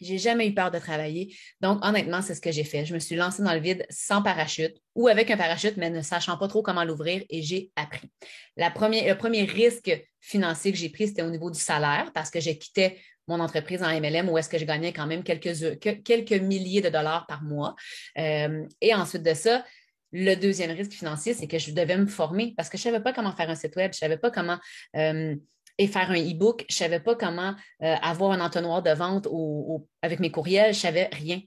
j'ai 0.00 0.18
jamais 0.18 0.48
eu 0.48 0.54
peur 0.54 0.70
de 0.70 0.78
travailler. 0.78 1.36
Donc, 1.60 1.84
honnêtement, 1.84 2.22
c'est 2.22 2.34
ce 2.34 2.40
que 2.40 2.52
j'ai 2.52 2.64
fait. 2.64 2.84
Je 2.84 2.94
me 2.94 2.98
suis 2.98 3.16
lancée 3.16 3.42
dans 3.42 3.54
le 3.54 3.60
vide 3.60 3.86
sans 3.90 4.22
parachute 4.22 4.76
ou 4.94 5.08
avec 5.08 5.30
un 5.30 5.36
parachute, 5.36 5.76
mais 5.76 5.90
ne 5.90 6.02
sachant 6.02 6.36
pas 6.36 6.48
trop 6.48 6.62
comment 6.62 6.84
l'ouvrir 6.84 7.22
et 7.28 7.42
j'ai 7.42 7.70
appris. 7.76 8.10
le 8.56 9.14
premier 9.14 9.44
risque 9.44 9.90
financier 10.20 10.72
que 10.72 10.78
j'ai 10.78 10.90
pris, 10.90 11.08
c'était 11.08 11.22
au 11.22 11.30
niveau 11.30 11.50
du 11.50 11.58
salaire 11.58 12.10
parce 12.14 12.30
que 12.30 12.40
j'ai 12.40 12.58
quitté 12.58 12.98
mon 13.30 13.40
entreprise 13.40 13.82
en 13.82 13.88
MLM 13.88 14.28
où 14.28 14.38
est-ce 14.38 14.48
que 14.48 14.58
je 14.58 14.64
gagnais 14.64 14.92
quand 14.92 15.06
même 15.06 15.22
quelques, 15.22 15.78
quelques 15.78 16.32
milliers 16.32 16.80
de 16.80 16.88
dollars 16.88 17.26
par 17.26 17.42
mois. 17.42 17.76
Euh, 18.18 18.66
et 18.80 18.94
ensuite 18.94 19.22
de 19.22 19.34
ça, 19.34 19.64
le 20.12 20.34
deuxième 20.34 20.72
risque 20.72 20.92
financier, 20.92 21.34
c'est 21.34 21.46
que 21.46 21.58
je 21.58 21.72
devais 21.72 21.96
me 21.96 22.06
former 22.06 22.54
parce 22.56 22.68
que 22.68 22.76
je 22.76 22.88
ne 22.88 22.92
savais 22.92 23.02
pas 23.02 23.12
comment 23.12 23.34
faire 23.34 23.48
un 23.48 23.54
site 23.54 23.76
web, 23.76 23.92
je 23.92 23.98
ne 23.98 24.00
savais 24.00 24.18
pas 24.18 24.30
comment 24.30 24.58
euh, 24.96 25.36
et 25.80 25.86
faire 25.86 26.10
un 26.10 26.20
e-book. 26.20 26.66
Je 26.68 26.74
ne 26.74 26.78
savais 26.78 27.00
pas 27.00 27.14
comment 27.14 27.54
euh, 27.82 27.94
avoir 28.02 28.32
un 28.32 28.40
entonnoir 28.40 28.82
de 28.82 28.90
vente 28.90 29.26
avec 30.02 30.20
mes 30.20 30.30
courriels. 30.30 30.74
Je 30.74 30.78
ne 30.78 30.82
savais 30.82 31.08
rien. 31.10 31.40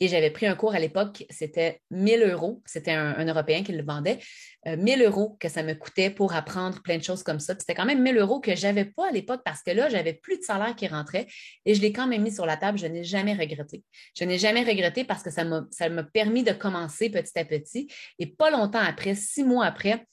Et 0.00 0.08
j'avais 0.08 0.30
pris 0.30 0.46
un 0.46 0.54
cours 0.54 0.74
à 0.74 0.78
l'époque, 0.78 1.24
c'était 1.28 1.80
1000 1.90 2.22
euros. 2.22 2.62
C'était 2.66 2.92
un, 2.92 3.24
Européen 3.24 3.62
qui 3.62 3.72
le 3.72 3.84
vendait. 3.84 4.18
1000 4.66 5.02
euh, 5.02 5.06
euros 5.06 5.36
que 5.40 5.48
ça 5.48 5.62
me 5.62 5.74
coûtait 5.74 6.10
pour 6.10 6.34
apprendre 6.34 6.82
plein 6.82 6.98
de 6.98 7.02
choses 7.02 7.22
comme 7.22 7.40
ça. 7.40 7.54
C'était 7.58 7.74
quand 7.74 7.84
même 7.84 8.02
1000 8.02 8.18
euros 8.18 8.40
que 8.40 8.54
je 8.54 8.62
n'avais 8.64 8.84
pas 8.84 9.08
à 9.08 9.12
l'époque 9.12 9.42
parce 9.44 9.62
que 9.62 9.70
là, 9.70 9.88
j'avais 9.88 10.14
plus 10.14 10.38
de 10.38 10.42
salaire 10.42 10.74
qui 10.74 10.88
rentrait 10.88 11.26
et 11.64 11.74
je 11.74 11.80
l'ai 11.80 11.92
quand 11.92 12.06
même 12.08 12.22
mis 12.22 12.32
sur 12.32 12.46
la 12.46 12.56
table. 12.56 12.78
Je 12.78 12.86
n'ai 12.86 13.04
jamais 13.04 13.34
regretté. 13.34 13.84
Je 14.16 14.24
n'ai 14.24 14.38
jamais 14.38 14.64
regretté 14.64 15.04
parce 15.04 15.22
que 15.22 15.30
ça 15.30 15.44
m'a 15.44 16.02
permis 16.12 16.42
de 16.42 16.52
commencer 16.52 17.10
petit 17.10 17.38
à 17.38 17.44
petit. 17.44 17.88
Et 18.18 18.26
pas 18.26 18.50
longtemps 18.50 18.82
après, 18.82 19.14
six 19.14 19.44
mois 19.44 19.66
après, 19.66 20.04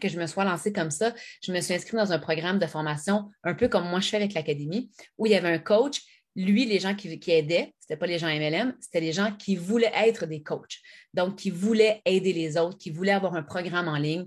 que 0.00 0.08
je 0.08 0.18
me 0.18 0.26
sois 0.26 0.44
lancée 0.44 0.72
comme 0.72 0.90
ça, 0.90 1.14
je 1.42 1.52
me 1.52 1.60
suis 1.60 1.74
inscrite 1.74 1.96
dans 1.96 2.12
un 2.12 2.18
programme 2.18 2.58
de 2.58 2.66
formation, 2.66 3.30
un 3.44 3.54
peu 3.54 3.68
comme 3.68 3.88
moi 3.88 4.00
je 4.00 4.08
fais 4.08 4.16
avec 4.16 4.34
l'Académie, 4.34 4.90
où 5.16 5.26
il 5.26 5.32
y 5.32 5.34
avait 5.34 5.52
un 5.52 5.58
coach. 5.58 6.02
Lui, 6.36 6.66
les 6.66 6.78
gens 6.78 6.94
qui, 6.94 7.08
aidaient, 7.32 7.74
ce 7.80 7.86
n'était 7.86 7.98
pas 7.98 8.06
les 8.06 8.18
gens 8.18 8.28
MLM, 8.28 8.74
c'était 8.80 9.00
les 9.00 9.12
gens 9.12 9.32
qui 9.32 9.56
voulaient 9.56 9.92
être 9.96 10.26
des 10.26 10.42
coachs. 10.42 10.76
Donc, 11.12 11.36
qui 11.36 11.50
voulaient 11.50 12.00
aider 12.04 12.32
les 12.32 12.56
autres, 12.56 12.78
qui 12.78 12.90
voulaient 12.90 13.12
avoir 13.12 13.34
un 13.34 13.42
programme 13.42 13.88
en 13.88 13.96
ligne. 13.96 14.26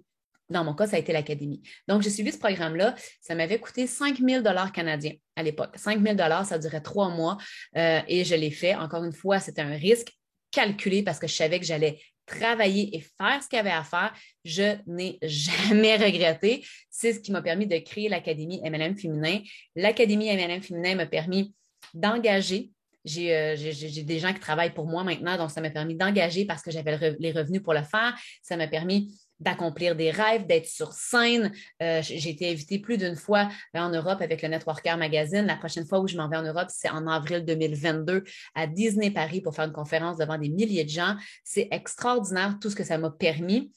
Dans 0.49 0.65
mon 0.65 0.73
cas, 0.73 0.87
ça 0.87 0.97
a 0.97 0.99
été 0.99 1.13
l'Académie. 1.13 1.61
Donc, 1.87 2.01
j'ai 2.01 2.09
suivi 2.09 2.33
ce 2.33 2.37
programme-là. 2.37 2.95
Ça 3.21 3.33
m'avait 3.33 3.59
coûté 3.59 3.87
5 3.87 4.17
000 4.17 4.43
canadiens 4.73 5.13
à 5.37 5.43
l'époque. 5.43 5.77
5 5.77 6.05
000 6.05 6.17
ça 6.43 6.59
durait 6.59 6.81
trois 6.81 7.07
mois 7.07 7.37
euh, 7.77 8.01
et 8.09 8.25
je 8.25 8.35
l'ai 8.35 8.51
fait. 8.51 8.75
Encore 8.75 9.05
une 9.05 9.13
fois, 9.13 9.39
c'était 9.39 9.61
un 9.61 9.77
risque 9.77 10.11
calculé 10.51 11.01
parce 11.03 11.17
que 11.17 11.27
je 11.27 11.33
savais 11.33 11.59
que 11.59 11.65
j'allais 11.65 11.99
travailler 12.39 12.95
et 12.95 13.01
faire 13.01 13.41
ce 13.41 13.47
qu'il 13.47 13.57
y 13.57 13.59
avait 13.59 13.69
à 13.69 13.83
faire, 13.83 14.13
je 14.43 14.75
n'ai 14.87 15.17
jamais 15.23 15.95
regretté. 15.97 16.65
C'est 16.89 17.13
ce 17.13 17.19
qui 17.19 17.31
m'a 17.31 17.41
permis 17.41 17.67
de 17.67 17.77
créer 17.77 18.09
l'Académie 18.09 18.61
MLM 18.63 18.97
Féminin. 18.97 19.39
L'Académie 19.75 20.35
MLM 20.35 20.61
Féminin 20.61 20.95
m'a 20.95 21.05
permis 21.05 21.53
d'engager. 21.93 22.71
Euh, 23.17 23.55
j'ai 23.55 24.03
des 24.03 24.19
gens 24.19 24.33
qui 24.33 24.39
travaillent 24.39 24.73
pour 24.73 24.85
moi 24.85 25.03
maintenant, 25.03 25.35
donc 25.37 25.49
ça 25.49 25.59
m'a 25.59 25.71
permis 25.71 25.95
d'engager 25.95 26.45
parce 26.45 26.61
que 26.61 26.69
j'avais 26.69 27.15
les 27.19 27.31
revenus 27.31 27.63
pour 27.63 27.73
le 27.73 27.83
faire. 27.83 28.15
Ça 28.43 28.57
m'a 28.57 28.67
permis 28.67 29.11
d'accomplir 29.41 29.95
des 29.95 30.11
rêves, 30.11 30.45
d'être 30.45 30.67
sur 30.67 30.93
scène. 30.93 31.51
Euh, 31.81 32.01
j'ai 32.01 32.29
été 32.29 32.49
invitée 32.49 32.79
plus 32.79 32.97
d'une 32.97 33.15
fois 33.15 33.49
en 33.73 33.89
Europe 33.89 34.21
avec 34.21 34.41
le 34.41 34.47
Networker 34.49 34.97
Magazine. 34.97 35.45
La 35.45 35.57
prochaine 35.57 35.85
fois 35.85 35.99
où 35.99 36.07
je 36.07 36.15
m'en 36.15 36.29
vais 36.29 36.37
en 36.37 36.43
Europe, 36.43 36.67
c'est 36.69 36.89
en 36.89 37.07
avril 37.07 37.43
2022 37.43 38.23
à 38.55 38.67
Disney 38.67 39.11
Paris 39.11 39.41
pour 39.41 39.55
faire 39.55 39.65
une 39.65 39.73
conférence 39.73 40.17
devant 40.17 40.37
des 40.37 40.49
milliers 40.49 40.85
de 40.85 40.89
gens. 40.89 41.15
C'est 41.43 41.67
extraordinaire 41.71 42.57
tout 42.61 42.69
ce 42.69 42.75
que 42.75 42.83
ça 42.83 42.97
m'a 42.97 43.09
permis 43.09 43.71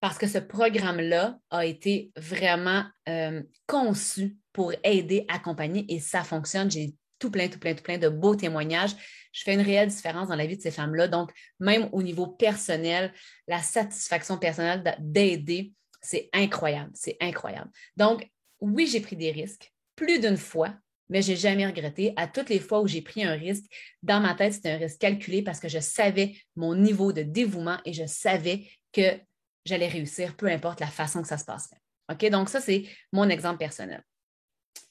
parce 0.00 0.16
que 0.16 0.26
ce 0.26 0.38
programme-là 0.38 1.38
a 1.50 1.66
été 1.66 2.10
vraiment 2.16 2.84
euh, 3.08 3.42
conçu 3.66 4.38
pour 4.52 4.72
aider, 4.82 5.26
accompagner 5.28 5.84
et 5.92 6.00
ça 6.00 6.24
fonctionne. 6.24 6.70
J'ai 6.70 6.94
tout 7.20 7.30
plein, 7.30 7.48
tout 7.48 7.60
plein, 7.60 7.74
tout 7.74 7.84
plein 7.84 7.98
de 7.98 8.08
beaux 8.08 8.34
témoignages. 8.34 8.96
Je 9.32 9.42
fais 9.44 9.54
une 9.54 9.60
réelle 9.60 9.88
différence 9.88 10.28
dans 10.28 10.34
la 10.34 10.46
vie 10.46 10.56
de 10.56 10.62
ces 10.62 10.72
femmes-là. 10.72 11.06
Donc, 11.06 11.30
même 11.60 11.88
au 11.92 12.02
niveau 12.02 12.26
personnel, 12.26 13.12
la 13.46 13.62
satisfaction 13.62 14.38
personnelle 14.38 14.96
d'aider, 14.98 15.72
c'est 16.02 16.28
incroyable. 16.32 16.90
C'est 16.94 17.16
incroyable. 17.20 17.70
Donc, 17.96 18.28
oui, 18.60 18.88
j'ai 18.88 19.00
pris 19.00 19.16
des 19.16 19.30
risques 19.30 19.72
plus 19.94 20.18
d'une 20.18 20.36
fois, 20.36 20.74
mais 21.08 21.22
je 21.22 21.30
n'ai 21.30 21.36
jamais 21.36 21.66
regretté. 21.66 22.12
À 22.16 22.26
toutes 22.26 22.48
les 22.48 22.58
fois 22.58 22.80
où 22.80 22.88
j'ai 22.88 23.02
pris 23.02 23.22
un 23.22 23.34
risque, 23.34 23.64
dans 24.02 24.20
ma 24.20 24.34
tête, 24.34 24.54
c'était 24.54 24.70
un 24.70 24.78
risque 24.78 24.98
calculé 24.98 25.42
parce 25.42 25.60
que 25.60 25.68
je 25.68 25.78
savais 25.78 26.34
mon 26.56 26.74
niveau 26.74 27.12
de 27.12 27.22
dévouement 27.22 27.78
et 27.84 27.92
je 27.92 28.06
savais 28.06 28.66
que 28.92 29.20
j'allais 29.64 29.88
réussir, 29.88 30.36
peu 30.36 30.46
importe 30.46 30.80
la 30.80 30.86
façon 30.86 31.22
que 31.22 31.28
ça 31.28 31.38
se 31.38 31.44
passerait. 31.44 31.80
OK? 32.10 32.28
Donc, 32.30 32.48
ça, 32.48 32.60
c'est 32.60 32.84
mon 33.12 33.28
exemple 33.28 33.58
personnel. 33.58 34.02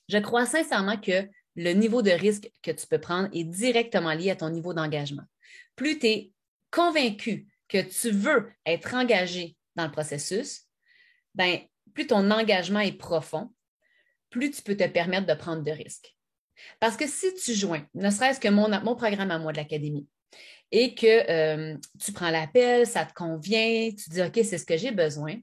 Je 0.07 0.17
crois 0.17 0.45
sincèrement 0.45 0.97
que 0.97 1.27
le 1.60 1.74
niveau 1.74 2.02
de 2.02 2.12
risque 2.12 2.50
que 2.63 2.72
tu 2.72 2.88
peux 2.88 3.02
prendre 3.02 3.28
est 3.34 3.43
directement 3.43 4.13
lié 4.13 4.32
à 4.32 4.36
ton 4.38 4.50
niveau 4.50 4.74
d'engagement. 4.74 5.24
Plus 5.76 6.00
tu 6.00 6.08
es 6.08 6.32
convaincu 6.72 7.48
que 7.67 7.82
tu 7.82 8.12
veux 8.12 8.50
être 8.65 8.93
engagé 8.93 9.58
dans 9.76 9.84
le 9.84 9.91
processus, 9.91 10.62
ben, 11.36 11.60
plus 11.93 12.08
ton 12.08 12.32
engagement 12.32 12.80
est 12.80 12.93
profond, 12.93 13.52
plus 14.30 14.52
tu 14.52 14.62
peux 14.62 14.78
te 14.78 14.88
permettre 14.88 15.28
de 15.28 15.34
prendre 15.34 15.62
de 15.62 15.72
risques. 15.72 16.15
Parce 16.80 16.95
que 16.95 17.08
si 17.08 17.34
tu 17.34 17.54
joins, 17.54 17.86
ne 17.93 18.10
serait-ce 18.10 18.39
que 18.39 18.48
mon, 18.48 18.69
mon, 18.82 18.95
programme 18.95 19.32
à 19.32 19.38
moi 19.38 19.52
de 19.52 19.58
l'Académie, 19.58 20.08
et 20.72 20.95
que 20.95 21.30
euh, 21.30 21.78
tu 22.00 22.13
prends 22.13 22.30
l'appel, 22.30 22.88
ça 22.88 23.04
te 23.04 23.13
convient, 23.13 23.89
tu 23.91 24.10
dis 24.10 24.22
OK, 24.22 24.39
c'est 24.43 24.58
ce 24.58 24.65
que 24.65 24.78
j'ai 24.78 24.91
besoin, 24.91 25.36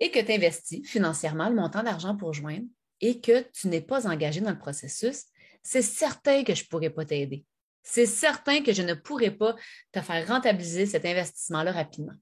et 0.00 0.10
que 0.10 0.18
tu 0.18 0.32
investis 0.32 0.84
financièrement 0.88 1.48
le 1.48 1.54
montant 1.54 1.84
d'argent 1.84 2.16
pour 2.16 2.32
joindre, 2.32 2.66
et 3.00 3.20
que 3.20 3.46
tu 3.52 3.68
n'es 3.68 3.82
pas 3.82 4.08
engagé 4.08 4.40
dans 4.40 4.50
le 4.50 4.58
processus, 4.58 5.26
c'est 5.64 5.82
certain 5.82 6.44
que 6.44 6.54
je 6.54 6.62
ne 6.62 6.68
pourrais 6.68 6.90
pas 6.90 7.04
t'aider. 7.04 7.44
C'est 7.82 8.06
certain 8.06 8.62
que 8.62 8.72
je 8.72 8.82
ne 8.82 8.94
pourrais 8.94 9.32
pas 9.32 9.56
te 9.92 10.00
faire 10.00 10.28
rentabiliser 10.28 10.86
cet 10.86 11.04
investissement-là 11.04 11.72
rapidement. 11.72 12.14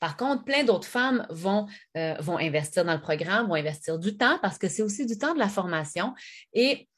Par 0.00 0.16
contre, 0.16 0.44
plein 0.44 0.64
d'autres 0.64 0.88
femmes 0.88 1.26
vont, 1.28 1.66
euh, 1.96 2.14
vont 2.20 2.38
investir 2.38 2.84
dans 2.84 2.94
le 2.94 3.00
programme, 3.00 3.48
vont 3.48 3.54
investir 3.54 3.98
du 3.98 4.16
temps 4.16 4.38
parce 4.40 4.56
que 4.56 4.68
c'est 4.68 4.82
aussi 4.82 5.04
du 5.04 5.18
temps 5.18 5.34
de 5.34 5.38
la 5.38 5.48
formation 5.48 6.14
et 6.54 6.88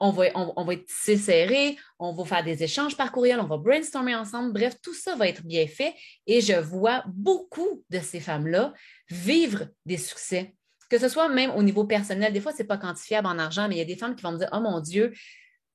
on 0.00 0.10
va, 0.10 0.24
on, 0.34 0.64
va 0.64 0.74
être 0.74 0.90
serré, 0.90 1.78
on 1.98 2.12
va 2.12 2.24
faire 2.24 2.44
des 2.44 2.62
échanges 2.62 2.96
par 2.96 3.12
courriel, 3.12 3.40
on 3.40 3.46
va 3.46 3.56
brainstormer 3.56 4.14
ensemble. 4.14 4.52
Bref, 4.52 4.74
tout 4.82 4.92
ça 4.92 5.14
va 5.14 5.28
être 5.28 5.42
bien 5.42 5.66
fait 5.66 5.94
et 6.26 6.42
je 6.42 6.52
vois 6.52 7.04
beaucoup 7.06 7.82
de 7.88 8.00
ces 8.00 8.20
femmes-là 8.20 8.74
vivre 9.08 9.68
des 9.86 9.96
succès 9.96 10.54
que 10.88 10.98
ce 10.98 11.08
soit 11.08 11.28
même 11.28 11.50
au 11.50 11.62
niveau 11.62 11.84
personnel, 11.84 12.32
des 12.32 12.40
fois, 12.40 12.52
ce 12.52 12.58
n'est 12.58 12.66
pas 12.66 12.78
quantifiable 12.78 13.26
en 13.26 13.38
argent, 13.38 13.68
mais 13.68 13.76
il 13.76 13.78
y 13.78 13.82
a 13.82 13.86
des 13.86 13.96
femmes 13.96 14.14
qui 14.14 14.22
vont 14.22 14.32
me 14.32 14.38
dire 14.38 14.48
Oh 14.52 14.60
mon 14.60 14.80
Dieu, 14.80 15.12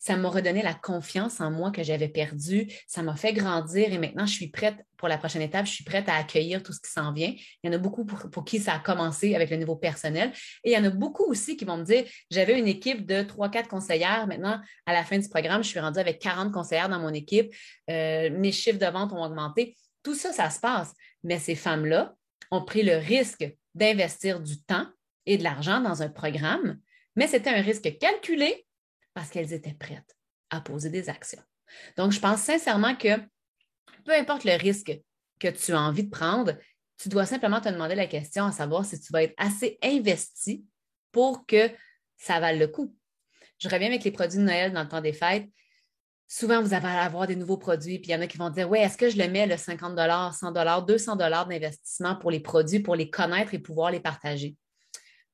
ça 0.01 0.17
m'a 0.17 0.29
redonné 0.29 0.63
la 0.63 0.73
confiance 0.73 1.39
en 1.41 1.51
moi 1.51 1.69
que 1.69 1.83
j'avais 1.83 2.07
perdue, 2.07 2.67
ça 2.87 3.03
m'a 3.03 3.15
fait 3.15 3.33
grandir 3.33 3.93
et 3.93 3.99
maintenant 3.99 4.25
je 4.25 4.33
suis 4.33 4.47
prête 4.47 4.75
pour 4.97 5.07
la 5.07 5.19
prochaine 5.19 5.43
étape, 5.43 5.67
je 5.67 5.73
suis 5.73 5.83
prête 5.83 6.09
à 6.09 6.15
accueillir 6.15 6.63
tout 6.63 6.73
ce 6.73 6.79
qui 6.79 6.89
s'en 6.89 7.13
vient. 7.13 7.31
Il 7.61 7.67
y 7.67 7.69
en 7.69 7.73
a 7.73 7.77
beaucoup 7.77 8.03
pour, 8.03 8.43
qui 8.43 8.59
ça 8.59 8.73
a 8.73 8.79
commencé 8.79 9.35
avec 9.35 9.51
le 9.51 9.57
niveau 9.57 9.75
personnel 9.75 10.31
et 10.63 10.71
il 10.71 10.73
y 10.73 10.77
en 10.77 10.83
a 10.83 10.89
beaucoup 10.89 11.25
aussi 11.25 11.55
qui 11.55 11.65
vont 11.65 11.77
me 11.77 11.83
dire 11.83 12.03
j'avais 12.31 12.57
une 12.57 12.67
équipe 12.67 13.05
de 13.05 13.21
3-4 13.21 13.67
conseillères, 13.67 14.25
maintenant 14.25 14.59
à 14.87 14.93
la 14.93 15.03
fin 15.03 15.19
du 15.19 15.29
programme, 15.29 15.63
je 15.63 15.69
suis 15.69 15.79
rendue 15.79 15.99
avec 15.99 16.17
40 16.17 16.51
conseillères 16.51 16.89
dans 16.89 16.99
mon 16.99 17.13
équipe, 17.13 17.53
euh, 17.91 18.31
mes 18.31 18.51
chiffres 18.51 18.79
de 18.79 18.87
vente 18.87 19.13
ont 19.13 19.23
augmenté. 19.23 19.77
Tout 20.01 20.15
ça, 20.15 20.33
ça 20.33 20.49
se 20.49 20.59
passe, 20.59 20.93
mais 21.23 21.37
ces 21.37 21.53
femmes-là 21.53 22.15
ont 22.49 22.65
pris 22.65 22.81
le 22.81 22.97
risque 22.97 23.47
d'investir 23.75 24.39
du 24.39 24.59
temps, 24.63 24.87
et 25.25 25.37
de 25.37 25.43
l'argent 25.43 25.81
dans 25.81 26.01
un 26.01 26.09
programme, 26.09 26.79
mais 27.15 27.27
c'était 27.27 27.49
un 27.49 27.61
risque 27.61 27.97
calculé 27.99 28.65
parce 29.13 29.29
qu'elles 29.29 29.53
étaient 29.53 29.73
prêtes 29.73 30.15
à 30.49 30.61
poser 30.61 30.89
des 30.89 31.09
actions. 31.09 31.41
Donc, 31.97 32.11
je 32.11 32.19
pense 32.19 32.41
sincèrement 32.41 32.95
que 32.95 33.17
peu 34.05 34.13
importe 34.13 34.43
le 34.43 34.57
risque 34.57 34.99
que 35.39 35.47
tu 35.47 35.73
as 35.73 35.81
envie 35.81 36.03
de 36.03 36.09
prendre, 36.09 36.53
tu 36.97 37.09
dois 37.09 37.25
simplement 37.25 37.61
te 37.61 37.69
demander 37.69 37.95
la 37.95 38.07
question 38.07 38.45
à 38.45 38.51
savoir 38.51 38.85
si 38.85 38.99
tu 38.99 39.11
vas 39.11 39.23
être 39.23 39.33
assez 39.37 39.77
investi 39.83 40.65
pour 41.11 41.45
que 41.45 41.69
ça 42.17 42.39
vaille 42.39 42.59
le 42.59 42.67
coup. 42.67 42.95
Je 43.57 43.69
reviens 43.69 43.87
avec 43.87 44.03
les 44.03 44.11
produits 44.11 44.39
de 44.39 44.43
Noël 44.43 44.71
dans 44.73 44.83
le 44.83 44.87
temps 44.87 45.01
des 45.01 45.13
fêtes. 45.13 45.47
Souvent, 46.27 46.61
vous 46.61 46.73
allez 46.73 46.85
avoir 46.85 47.27
des 47.27 47.35
nouveaux 47.35 47.57
produits, 47.57 47.99
puis 47.99 48.11
il 48.11 48.13
y 48.13 48.15
en 48.15 48.21
a 48.21 48.27
qui 48.27 48.37
vont 48.37 48.49
dire 48.49 48.69
Oui, 48.69 48.79
est-ce 48.79 48.97
que 48.97 49.09
je 49.09 49.17
le 49.17 49.27
mets 49.27 49.45
le 49.47 49.57
50 49.57 49.97
100 50.33 50.81
200 50.81 51.15
d'investissement 51.15 52.15
pour 52.15 52.31
les 52.31 52.39
produits, 52.39 52.79
pour 52.79 52.95
les 52.95 53.09
connaître 53.09 53.53
et 53.53 53.59
pouvoir 53.59 53.91
les 53.91 53.99
partager? 53.99 54.55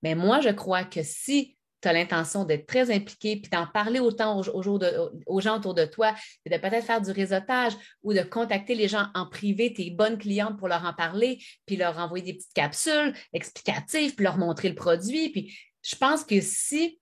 Mais 0.03 0.15
moi, 0.15 0.41
je 0.41 0.49
crois 0.49 0.83
que 0.83 1.01
si 1.03 1.57
tu 1.81 1.87
as 1.87 1.93
l'intention 1.93 2.43
d'être 2.43 2.65
très 2.65 2.93
impliqué, 2.93 3.37
puis 3.37 3.49
d'en 3.49 3.67
parler 3.67 3.99
autant 3.99 4.39
aux, 4.39 5.41
gens 5.41 5.57
autour 5.57 5.73
de 5.73 5.85
toi, 5.85 6.13
et 6.45 6.49
de 6.49 6.57
peut-être 6.57 6.85
faire 6.85 7.01
du 7.01 7.11
réseautage 7.11 7.73
ou 8.03 8.13
de 8.13 8.21
contacter 8.21 8.75
les 8.75 8.87
gens 8.87 9.07
en 9.13 9.27
privé, 9.27 9.73
tes 9.73 9.91
bonnes 9.91 10.17
clientes 10.17 10.57
pour 10.57 10.67
leur 10.67 10.85
en 10.85 10.93
parler, 10.93 11.43
puis 11.65 11.75
leur 11.75 11.97
envoyer 11.97 12.25
des 12.25 12.33
petites 12.33 12.53
capsules 12.53 13.13
explicatives, 13.33 14.15
puis 14.15 14.23
leur 14.23 14.37
montrer 14.37 14.69
le 14.69 14.75
produit. 14.75 15.29
Puis 15.29 15.57
je 15.83 15.95
pense 15.95 16.23
que 16.23 16.41
si 16.41 16.99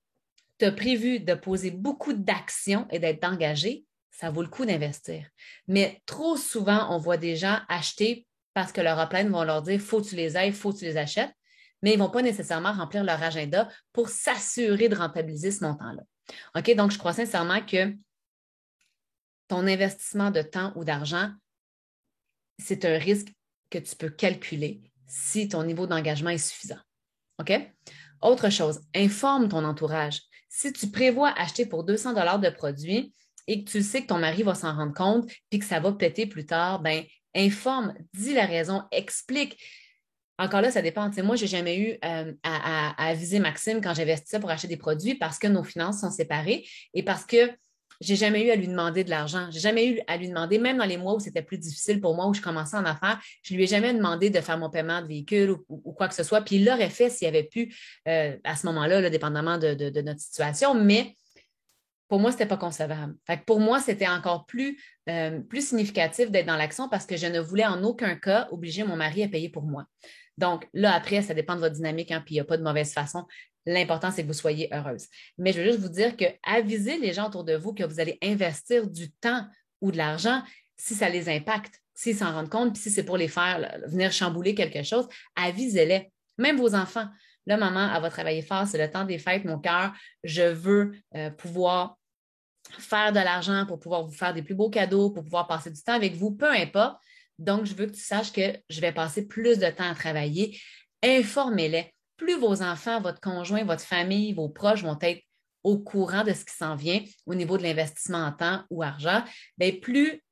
tu 0.59 0.65
as 0.65 0.71
prévu 0.71 1.19
de 1.19 1.33
poser 1.33 1.71
beaucoup 1.71 2.13
d'actions 2.13 2.87
et 2.91 2.99
d'être 2.99 3.23
engagé, 3.23 3.85
ça 4.11 4.29
vaut 4.29 4.41
le 4.41 4.47
coup 4.47 4.65
d'investir. 4.65 5.27
Mais 5.67 6.01
trop 6.05 6.37
souvent, 6.37 6.93
on 6.93 6.97
voit 6.97 7.17
des 7.17 7.35
gens 7.35 7.59
acheter 7.67 8.25
parce 8.53 8.71
que 8.71 8.79
leur 8.79 8.99
upline 8.99 9.29
vont 9.29 9.43
leur 9.43 9.61
dire 9.61 9.81
faut 9.81 10.01
que 10.01 10.07
tu 10.07 10.15
les 10.15 10.37
aies, 10.37 10.51
faut 10.51 10.71
que 10.71 10.79
tu 10.79 10.85
les 10.85 10.97
achètes 10.97 11.33
mais 11.85 11.93
ils 11.93 11.99
ne 11.99 12.03
vont 12.03 12.09
pas 12.09 12.23
nécessairement 12.23 12.73
remplir 12.73 13.03
leur 13.03 13.21
agenda 13.21 13.69
pour 13.93 14.09
s'assurer 14.09 14.89
de 14.89 14.95
rentabiliser 14.95 15.51
ce 15.51 15.63
montant-là. 15.63 16.01
OK? 16.55 16.75
Donc, 16.75 16.89
je 16.89 16.97
crois 16.97 17.13
sincèrement 17.13 17.61
que 17.61 17.93
ton 19.47 19.67
investissement 19.67 20.31
de 20.31 20.41
temps 20.41 20.73
ou 20.75 20.83
d'argent, 20.83 21.29
c'est 22.57 22.85
un 22.85 22.97
risque 22.97 23.27
que 23.69 23.77
tu 23.77 23.95
peux 23.95 24.09
calculer 24.09 24.81
si 25.05 25.47
ton 25.47 25.61
niveau 25.63 25.85
d'engagement 25.85 26.31
est 26.31 26.39
suffisant. 26.39 26.79
OK? 27.37 27.53
Autre 28.23 28.49
chose, 28.49 28.81
informe 28.95 29.47
ton 29.47 29.63
entourage. 29.63 30.21
Si 30.49 30.73
tu 30.73 30.89
prévois 30.89 31.35
acheter 31.37 31.67
pour 31.67 31.83
200 31.83 32.13
dollars 32.13 32.39
de 32.39 32.49
produits 32.49 33.13
et 33.45 33.63
que 33.63 33.69
tu 33.69 33.83
sais 33.83 34.01
que 34.01 34.07
ton 34.07 34.17
mari 34.17 34.41
va 34.41 34.55
s'en 34.55 34.75
rendre 34.75 34.95
compte 34.95 35.29
puis 35.51 35.59
que 35.59 35.65
ça 35.65 35.79
va 35.79 35.91
péter 35.91 36.25
plus 36.25 36.47
tard, 36.47 36.81
ben 36.81 37.03
informe, 37.35 37.93
dis 38.15 38.33
la 38.33 38.47
raison, 38.47 38.85
explique 38.91 39.61
encore 40.37 40.61
là, 40.61 40.71
ça 40.71 40.81
dépend. 40.81 41.09
moi, 41.23 41.35
je 41.35 41.43
n'ai 41.43 41.47
jamais 41.47 41.77
eu 41.77 41.97
euh, 42.03 42.33
à, 42.43 43.07
aviser 43.07 43.39
Maxime 43.39 43.81
quand 43.81 43.93
j'investissais 43.93 44.39
pour 44.39 44.49
acheter 44.49 44.67
des 44.67 44.77
produits 44.77 45.15
parce 45.15 45.39
que 45.39 45.47
nos 45.47 45.63
finances 45.63 46.01
sont 46.01 46.11
séparées 46.11 46.67
et 46.93 47.03
parce 47.03 47.25
que 47.25 47.51
j'ai 48.01 48.17
jamais 48.17 48.45
eu 48.45 48.51
à 48.51 48.55
lui 48.55 48.67
demander 48.67 49.05
de 49.05 49.09
l'argent. 49.09 49.47
J'ai 49.51 49.61
jamais 49.61 49.87
eu 49.87 50.01
à 50.07 50.17
lui 50.17 50.27
demander, 50.27 50.59
même 50.59 50.77
dans 50.77 50.85
les 50.85 50.97
mois 50.97 51.15
où 51.15 51.19
c'était 51.19 51.41
plus 51.41 51.57
difficile 51.57 52.01
pour 52.01 52.15
moi, 52.15 52.27
où 52.27 52.33
je 52.33 52.41
commençais 52.41 52.75
en 52.75 52.83
affaires, 52.83 53.21
je 53.41 53.53
ne 53.53 53.57
lui 53.57 53.63
ai 53.63 53.67
jamais 53.67 53.93
demandé 53.93 54.29
de 54.29 54.41
faire 54.41 54.57
mon 54.57 54.69
paiement 54.69 55.01
de 55.01 55.07
véhicule 55.07 55.55
ou, 55.69 55.93
quoi 55.93 56.09
que 56.09 56.15
ce 56.15 56.23
soit. 56.23 56.41
Puis 56.41 56.57
il 56.57 56.65
l'aurait 56.65 56.89
fait 56.89 57.09
s'il 57.09 57.27
avait 57.27 57.43
pu 57.43 57.73
euh, 58.09 58.35
à 58.43 58.57
ce 58.57 58.65
moment-là, 58.67 59.09
dépendamment 59.09 59.57
de, 59.57 60.01
notre 60.01 60.19
situation. 60.19 60.73
Mais 60.73 61.15
pour 62.07 62.19
moi, 62.19 62.31
ce 62.31 62.35
n'était 62.35 62.47
pas 62.47 62.57
concevable. 62.57 63.15
pour 63.47 63.59
moi, 63.59 63.79
c'était 63.79 64.07
encore 64.07 64.45
plus, 64.45 64.77
euh, 65.09 65.39
plus 65.39 65.69
significatif 65.69 66.29
d'être 66.29 66.45
dans 66.45 66.57
l'action 66.57 66.89
parce 66.89 67.05
que 67.05 67.17
je 67.17 67.27
ne 67.27 67.39
voulais 67.39 67.65
en 67.65 67.83
aucun 67.83 68.15
cas 68.15 68.47
obliger 68.51 68.83
mon 68.83 68.97
mari 68.97 69.23
à 69.23 69.29
payer 69.29 69.49
pour 69.49 69.63
moi. 69.63 69.85
Donc 70.37 70.67
là, 70.73 70.93
après, 70.93 71.21
ça 71.21 71.33
dépend 71.33 71.55
de 71.55 71.61
votre 71.61 71.75
dynamique, 71.75 72.11
hein, 72.11 72.21
puis 72.25 72.35
il 72.35 72.37
n'y 72.37 72.41
a 72.41 72.45
pas 72.45 72.57
de 72.57 72.63
mauvaise 72.63 72.93
façon. 72.93 73.25
L'important, 73.65 74.11
c'est 74.11 74.21
que 74.23 74.27
vous 74.27 74.33
soyez 74.33 74.69
heureuse. 74.73 75.07
Mais 75.37 75.51
je 75.51 75.59
veux 75.59 75.65
juste 75.65 75.79
vous 75.79 75.89
dire 75.89 76.15
que 76.15 76.25
avisez 76.43 76.97
les 76.99 77.13
gens 77.13 77.27
autour 77.27 77.43
de 77.43 77.55
vous 77.55 77.73
que 77.73 77.83
vous 77.83 77.99
allez 77.99 78.17
investir 78.21 78.87
du 78.87 79.11
temps 79.11 79.45
ou 79.81 79.91
de 79.91 79.97
l'argent 79.97 80.43
si 80.77 80.93
ça 80.93 81.09
les 81.09 81.29
impacte, 81.29 81.81
s'ils 81.93 82.17
s'en 82.17 82.33
rendent 82.33 82.49
compte, 82.49 82.73
puis 82.73 82.81
si 82.81 82.91
c'est 82.91 83.03
pour 83.03 83.17
les 83.17 83.27
faire 83.27 83.79
venir 83.87 84.11
chambouler 84.11 84.53
quelque 84.53 84.83
chose, 84.83 85.07
avisez-les. 85.35 86.11
Même 86.37 86.57
vos 86.57 86.75
enfants. 86.75 87.07
Là, 87.47 87.57
maman, 87.57 87.93
elle 87.95 88.01
va 88.01 88.09
travailler 88.09 88.41
fort, 88.41 88.67
c'est 88.67 88.77
le 88.77 88.91
temps 88.91 89.05
des 89.05 89.19
fêtes, 89.19 89.45
mon 89.45 89.59
cœur. 89.59 89.93
Je 90.23 90.41
veux 90.43 90.93
euh, 91.15 91.29
pouvoir 91.29 91.97
faire 92.71 93.11
de 93.11 93.19
l'argent 93.19 93.65
pour 93.65 93.79
pouvoir 93.79 94.03
vous 94.03 94.11
faire 94.11 94.33
des 94.33 94.41
plus 94.41 94.55
beaux 94.55 94.69
cadeaux, 94.69 95.11
pour 95.11 95.23
pouvoir 95.23 95.47
passer 95.47 95.71
du 95.71 95.81
temps 95.81 95.93
avec 95.93 96.15
vous, 96.15 96.31
peu 96.31 96.51
importe. 96.51 96.97
Donc, 97.39 97.65
je 97.65 97.73
veux 97.73 97.85
que 97.87 97.93
tu 97.93 98.01
saches 98.01 98.31
que 98.31 98.57
je 98.69 98.81
vais 98.81 98.91
passer 98.91 99.27
plus 99.27 99.59
de 99.59 99.69
temps 99.69 99.89
à 99.89 99.95
travailler. 99.95 100.59
Informez-les. 101.03 101.91
Plus 102.17 102.39
vos 102.39 102.61
enfants, 102.61 103.01
votre 103.01 103.19
conjoint, 103.19 103.65
votre 103.65 103.83
famille, 103.83 104.33
vos 104.33 104.47
proches 104.47 104.83
vont 104.83 104.97
être 105.01 105.21
au 105.65 105.79
courant 105.79 106.23
de 106.23 106.31
ce 106.31 106.45
qui 106.45 106.55
s'en 106.55 106.75
vient 106.75 107.01
au 107.25 107.35
niveau 107.35 107.57
de 107.57 107.63
l'investissement 107.63 108.19
en 108.19 108.31
temps 108.31 108.63
ou 108.69 108.83
argent, 108.83 109.23
bien, 109.57 109.71
plus 109.81 110.23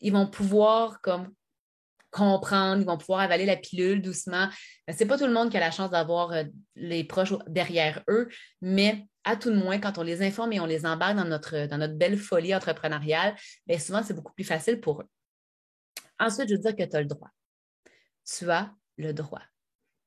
ils 0.00 0.12
vont 0.12 0.28
pouvoir 0.28 1.00
comme 1.00 1.32
comprendre, 2.10 2.80
ils 2.80 2.86
vont 2.86 2.96
pouvoir 2.96 3.20
avaler 3.20 3.44
la 3.44 3.56
pilule 3.56 4.00
doucement. 4.00 4.48
Ce 4.88 4.94
n'est 4.98 5.08
pas 5.08 5.18
tout 5.18 5.26
le 5.26 5.32
monde 5.32 5.50
qui 5.50 5.56
a 5.56 5.60
la 5.60 5.70
chance 5.70 5.90
d'avoir 5.90 6.32
euh, 6.32 6.44
les 6.76 7.04
proches 7.04 7.34
derrière 7.48 8.02
eux, 8.08 8.28
mais 8.62 9.06
à 9.24 9.36
tout 9.36 9.50
le 9.50 9.56
moins, 9.56 9.78
quand 9.78 9.98
on 9.98 10.02
les 10.02 10.22
informe 10.22 10.52
et 10.52 10.60
on 10.60 10.66
les 10.66 10.86
embarque 10.86 11.16
dans 11.16 11.24
notre, 11.24 11.88
belle 11.94 12.16
folie 12.16 12.54
entrepreneuriale, 12.54 13.34
bien, 13.66 13.78
souvent, 13.78 14.02
c'est 14.02 14.14
beaucoup 14.14 14.32
plus 14.32 14.44
facile 14.44 14.80
pour 14.80 15.00
eux. 15.00 15.08
Ensuite, 16.18 16.48
je 16.48 16.54
veux 16.54 16.60
dire 16.60 16.76
que 16.76 16.82
tu 16.82 16.96
as 16.96 17.00
le 17.00 17.06
droit. 17.06 17.30
Tu 18.24 18.50
as 18.50 18.72
le 18.96 19.12
droit. 19.12 19.42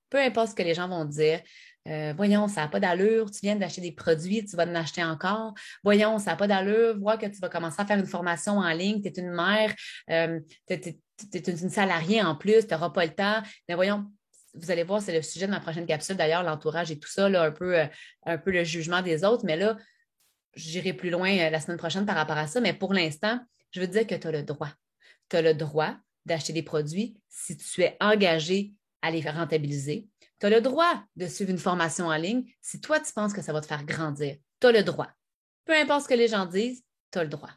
Peu 0.10 0.17
importe 0.17 0.50
ce 0.50 0.56
que 0.56 0.63
les 0.63 0.74
gens 0.74 0.88
vont 0.88 1.06
dire, 1.06 1.41
euh, 1.88 2.13
voyons, 2.15 2.48
ça 2.48 2.62
n'a 2.62 2.67
pas 2.67 2.80
d'allure, 2.80 3.30
tu 3.32 3.39
viens 3.41 3.56
d'acheter 3.56 3.82
des 3.82 3.91
produits, 3.91 4.43
tu 4.45 4.56
vas 4.56 4.65
en 4.65 4.76
acheter 4.76 5.04
encore. 5.04 5.54
Voyons, 5.84 6.17
ça 6.17 6.32
n'a 6.32 6.38
pas 6.38 6.48
d'allure, 6.48 6.98
vois 7.00 7.17
que 7.17 7.28
tu 7.28 7.39
vas 7.39 7.50
commencer 7.50 7.82
à 7.82 7.86
faire 7.86 7.98
une 7.98 8.06
formation 8.06 8.58
en 8.58 8.72
ligne, 8.72 9.02
tu 9.02 9.08
es 9.08 9.13
une 9.22 9.32
mère, 9.32 9.74
euh, 10.10 10.39
tu 10.67 10.74
es, 10.74 11.39
une 11.48 11.69
salariée 11.69 12.22
en 12.22 12.36
plus, 12.36 12.67
tu 12.67 12.74
n'auras 12.74 12.89
pas 12.89 13.06
le 13.06 13.13
temps. 13.13 13.41
Mais 13.67 13.76
voyons, 13.76 14.12
vous 14.56 14.72
allez 14.72 14.84
voir, 14.84 15.02
c'est 15.02 15.13
le 15.13 15.22
sujet 15.22 15.45
de 15.45 15.52
ma 15.52 15.60
prochaine 15.60 15.86
capsule 15.86 16.15
d'ailleurs, 16.15 16.43
l'entourage 16.43 16.91
et 16.91 17.00
tout 17.00 17.10
ça, 17.10 17.28
un, 17.28 17.52
peu, 17.52 17.80
euh, 17.80 17.86
un 18.26 18.38
peu 18.38 18.52
le 18.52 18.63
jugement 18.63 19.02
des 19.02 19.24
autres. 19.24 19.45
Mais 19.45 19.58
là, 19.58 19.78
j'irai 20.56 20.93
plus 20.93 21.12
loin 21.12 21.50
la 21.50 21.60
semaine 21.60 21.78
prochaine 21.78 22.06
par 22.06 22.15
rapport 22.15 22.38
à 22.38 22.48
ça. 22.48 22.60
Mais 22.62 22.74
pour 22.74 22.93
l'instant, 22.93 23.39
je 23.72 23.80
veux 23.80 23.88
dire 23.88 24.06
que 24.08 24.15
tu 24.15 24.28
as 24.28 24.32
le 24.32 24.43
droit 24.43 24.69
tu 25.30 25.36
as 25.36 25.42
le 25.42 25.54
droit 25.54 25.96
d'acheter 26.26 26.54
des 26.54 26.63
produits 26.63 27.18
si 27.30 27.58
tu 27.58 27.82
es 27.82 27.98
engagé 28.00 28.74
à 29.02 29.12
les 29.12 29.22
rentabiliser. 29.22 30.08
Tu 30.39 30.46
as 30.46 30.50
le 30.50 30.62
droit 30.62 31.04
de 31.15 31.28
suivre 31.28 31.52
une 31.52 31.58
formation 31.58 32.08
en 32.08 32.15
ligne 32.15 32.44
si 32.62 32.82
toi, 32.82 33.00
tu 33.00 33.12
penses 33.13 33.34
que 33.34 33.42
ça 33.42 33.54
va 33.54 33.62
te 33.62 33.68
faire 33.68 33.84
grandir. 33.86 34.38
Tu 34.60 34.68
as 34.68 34.72
le 34.72 34.84
droit. 34.84 35.10
Peu 35.65 35.74
importe 35.74 36.04
ce 36.04 36.08
que 36.08 36.13
les 36.13 36.28
gens 36.28 36.46
disent, 36.46 36.84
tu 37.12 37.20
as 37.20 37.24
le 37.24 37.30
droit. 37.30 37.52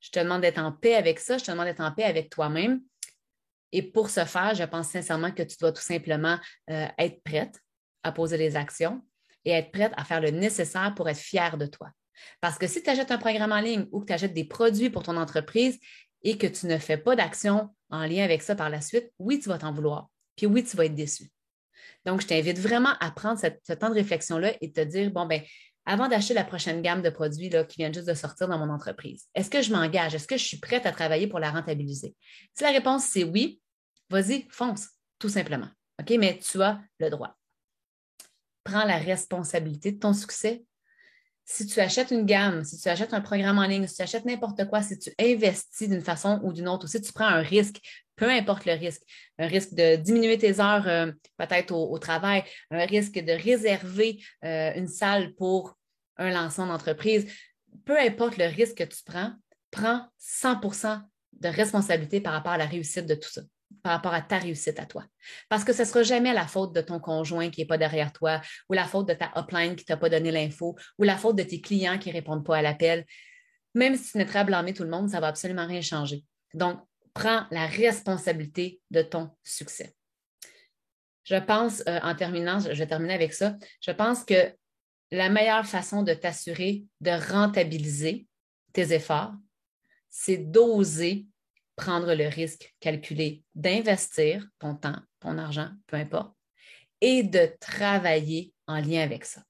Je 0.00 0.10
te 0.10 0.18
demande 0.18 0.42
d'être 0.42 0.58
en 0.58 0.72
paix 0.72 0.94
avec 0.94 1.20
ça, 1.20 1.38
je 1.38 1.44
te 1.44 1.50
demande 1.50 1.66
d'être 1.66 1.80
en 1.80 1.92
paix 1.92 2.04
avec 2.04 2.30
toi-même. 2.30 2.82
Et 3.70 3.82
pour 3.82 4.10
ce 4.10 4.24
faire, 4.24 4.54
je 4.54 4.64
pense 4.64 4.88
sincèrement 4.88 5.30
que 5.30 5.42
tu 5.42 5.56
dois 5.58 5.72
tout 5.72 5.82
simplement 5.82 6.38
euh, 6.70 6.86
être 6.98 7.22
prête 7.22 7.60
à 8.02 8.12
poser 8.12 8.36
les 8.36 8.56
actions 8.56 9.02
et 9.44 9.52
être 9.52 9.70
prête 9.70 9.92
à 9.96 10.04
faire 10.04 10.20
le 10.20 10.30
nécessaire 10.30 10.92
pour 10.94 11.08
être 11.08 11.18
fière 11.18 11.56
de 11.56 11.66
toi. 11.66 11.90
Parce 12.40 12.58
que 12.58 12.66
si 12.66 12.82
tu 12.82 12.90
achètes 12.90 13.10
un 13.10 13.18
programme 13.18 13.52
en 13.52 13.60
ligne 13.60 13.86
ou 13.92 14.00
que 14.00 14.06
tu 14.06 14.12
achètes 14.12 14.34
des 14.34 14.44
produits 14.44 14.90
pour 14.90 15.02
ton 15.02 15.16
entreprise, 15.16 15.78
et 16.22 16.38
que 16.38 16.46
tu 16.46 16.66
ne 16.66 16.78
fais 16.78 16.96
pas 16.96 17.16
d'action 17.16 17.74
en 17.90 18.06
lien 18.06 18.24
avec 18.24 18.42
ça 18.42 18.54
par 18.54 18.70
la 18.70 18.80
suite, 18.80 19.10
oui, 19.18 19.38
tu 19.40 19.48
vas 19.48 19.58
t'en 19.58 19.72
vouloir. 19.72 20.08
Puis 20.36 20.46
oui, 20.46 20.64
tu 20.64 20.76
vas 20.76 20.86
être 20.86 20.94
déçu. 20.94 21.30
Donc, 22.04 22.20
je 22.20 22.26
t'invite 22.26 22.58
vraiment 22.58 22.94
à 23.00 23.10
prendre 23.10 23.38
ce 23.38 23.72
temps 23.72 23.90
de 23.90 23.94
réflexion-là 23.94 24.54
et 24.60 24.72
te 24.72 24.80
dire, 24.80 25.10
bon, 25.10 25.26
ben, 25.26 25.42
avant 25.84 26.08
d'acheter 26.08 26.34
la 26.34 26.44
prochaine 26.44 26.80
gamme 26.80 27.02
de 27.02 27.10
produits 27.10 27.48
là, 27.48 27.64
qui 27.64 27.78
viennent 27.78 27.94
juste 27.94 28.08
de 28.08 28.14
sortir 28.14 28.48
dans 28.48 28.58
mon 28.58 28.72
entreprise, 28.72 29.26
est-ce 29.34 29.50
que 29.50 29.62
je 29.62 29.72
m'engage? 29.72 30.14
Est-ce 30.14 30.28
que 30.28 30.36
je 30.36 30.44
suis 30.44 30.58
prête 30.58 30.86
à 30.86 30.92
travailler 30.92 31.26
pour 31.26 31.40
la 31.40 31.50
rentabiliser? 31.50 32.14
Si 32.54 32.62
la 32.62 32.70
réponse 32.70 33.04
c'est 33.04 33.24
oui, 33.24 33.60
vas-y, 34.08 34.46
fonce, 34.50 34.88
tout 35.18 35.28
simplement. 35.28 35.68
OK? 36.00 36.10
Mais 36.18 36.38
tu 36.38 36.62
as 36.62 36.80
le 36.98 37.10
droit. 37.10 37.36
Prends 38.64 38.84
la 38.84 38.98
responsabilité 38.98 39.92
de 39.92 39.98
ton 39.98 40.12
succès 40.12 40.64
si 41.44 41.66
tu 41.66 41.80
achètes 41.80 42.10
une 42.10 42.24
gamme, 42.24 42.64
si 42.64 42.78
tu 42.78 42.88
achètes 42.88 43.14
un 43.14 43.20
programme 43.20 43.58
en 43.58 43.66
ligne, 43.66 43.86
si 43.86 43.96
tu 43.96 44.02
achètes 44.02 44.24
n'importe 44.24 44.66
quoi, 44.68 44.82
si 44.82 44.98
tu 44.98 45.12
investis 45.18 45.88
d'une 45.88 46.02
façon 46.02 46.40
ou 46.42 46.52
d'une 46.52 46.68
autre, 46.68 46.84
ou 46.84 46.88
si 46.88 47.00
tu 47.00 47.12
prends 47.12 47.26
un 47.26 47.42
risque, 47.42 47.80
peu 48.16 48.30
importe 48.30 48.64
le 48.66 48.72
risque, 48.74 49.02
un 49.38 49.46
risque 49.46 49.74
de 49.74 49.96
diminuer 49.96 50.38
tes 50.38 50.60
heures 50.60 50.86
euh, 50.86 51.10
peut-être 51.38 51.72
au, 51.72 51.98
travail, 51.98 52.44
un 52.70 52.84
risque 52.84 53.18
de 53.18 53.32
réserver 53.32 54.22
euh, 54.44 54.72
une 54.76 54.88
salle 54.88 55.34
pour 55.34 55.76
un 56.16 56.30
lancement 56.30 56.66
d'entreprise, 56.66 57.26
peu 57.84 57.98
importe 57.98 58.36
le 58.36 58.46
risque 58.46 58.78
que 58.78 58.84
tu 58.84 59.02
prends, 59.04 59.32
prends 59.70 60.06
100% 60.20 61.00
de 61.32 61.48
responsabilité 61.48 62.20
par 62.20 62.34
rapport 62.34 62.52
à 62.52 62.58
la 62.58 62.66
réussite 62.66 63.06
de 63.06 63.14
tout 63.14 63.30
ça 63.30 63.42
par 63.82 63.92
rapport 63.92 64.14
à 64.14 64.22
ta 64.22 64.38
réussite 64.38 64.78
à 64.78 64.86
toi. 64.86 65.04
Parce 65.48 65.64
que 65.64 65.72
ce 65.72 65.82
ne 65.82 65.86
sera 65.86 66.02
jamais 66.02 66.32
la 66.32 66.46
faute 66.46 66.74
de 66.74 66.80
ton 66.80 67.00
conjoint 67.00 67.50
qui 67.50 67.60
n'est 67.60 67.66
pas 67.66 67.78
derrière 67.78 68.12
toi, 68.12 68.40
ou 68.68 68.74
la 68.74 68.84
faute 68.84 69.08
de 69.08 69.14
ta 69.14 69.32
upline 69.36 69.76
qui 69.76 69.84
ne 69.84 69.86
t'a 69.86 69.96
pas 69.96 70.08
donné 70.08 70.30
l'info, 70.30 70.76
ou 70.98 71.02
la 71.04 71.16
faute 71.16 71.36
de 71.36 71.42
tes 71.42 71.60
clients 71.60 71.98
qui 71.98 72.08
ne 72.08 72.14
répondent 72.14 72.44
pas 72.44 72.58
à 72.58 72.62
l'appel. 72.62 73.04
Même 73.74 73.96
si 73.96 74.12
tu 74.12 74.18
n'es 74.18 74.36
à 74.36 74.44
blâmer 74.44 74.74
tout 74.74 74.84
le 74.84 74.90
monde, 74.90 75.08
ça 75.08 75.16
ne 75.16 75.22
va 75.22 75.28
absolument 75.28 75.66
rien 75.66 75.80
changer. 75.80 76.24
Donc, 76.54 76.78
prends 77.14 77.46
la 77.50 77.66
responsabilité 77.66 78.80
de 78.90 79.02
ton 79.02 79.30
succès. 79.44 79.94
Je 81.24 81.36
pense, 81.36 81.82
euh, 81.88 82.00
en 82.02 82.14
terminant, 82.14 82.58
je 82.58 82.72
vais 82.72 82.86
terminer 82.86 83.14
avec 83.14 83.32
ça, 83.32 83.56
je 83.80 83.92
pense 83.92 84.24
que 84.24 84.52
la 85.10 85.28
meilleure 85.28 85.66
façon 85.66 86.02
de 86.02 86.14
t'assurer 86.14 86.84
de 87.00 87.10
rentabiliser 87.32 88.26
tes 88.72 88.92
efforts, 88.92 89.34
c'est 90.08 90.38
d'oser 90.38 91.26
prendre 91.76 92.14
le 92.14 92.28
risque 92.28 92.74
calculé 92.80 93.42
d'investir 93.54 94.46
ton 94.58 94.74
temps, 94.74 95.00
ton 95.20 95.38
argent, 95.38 95.70
peu 95.86 95.96
importe, 95.96 96.34
et 97.00 97.22
de 97.22 97.50
travailler 97.60 98.52
en 98.66 98.80
lien 98.80 99.02
avec 99.02 99.24
ça. 99.24 99.42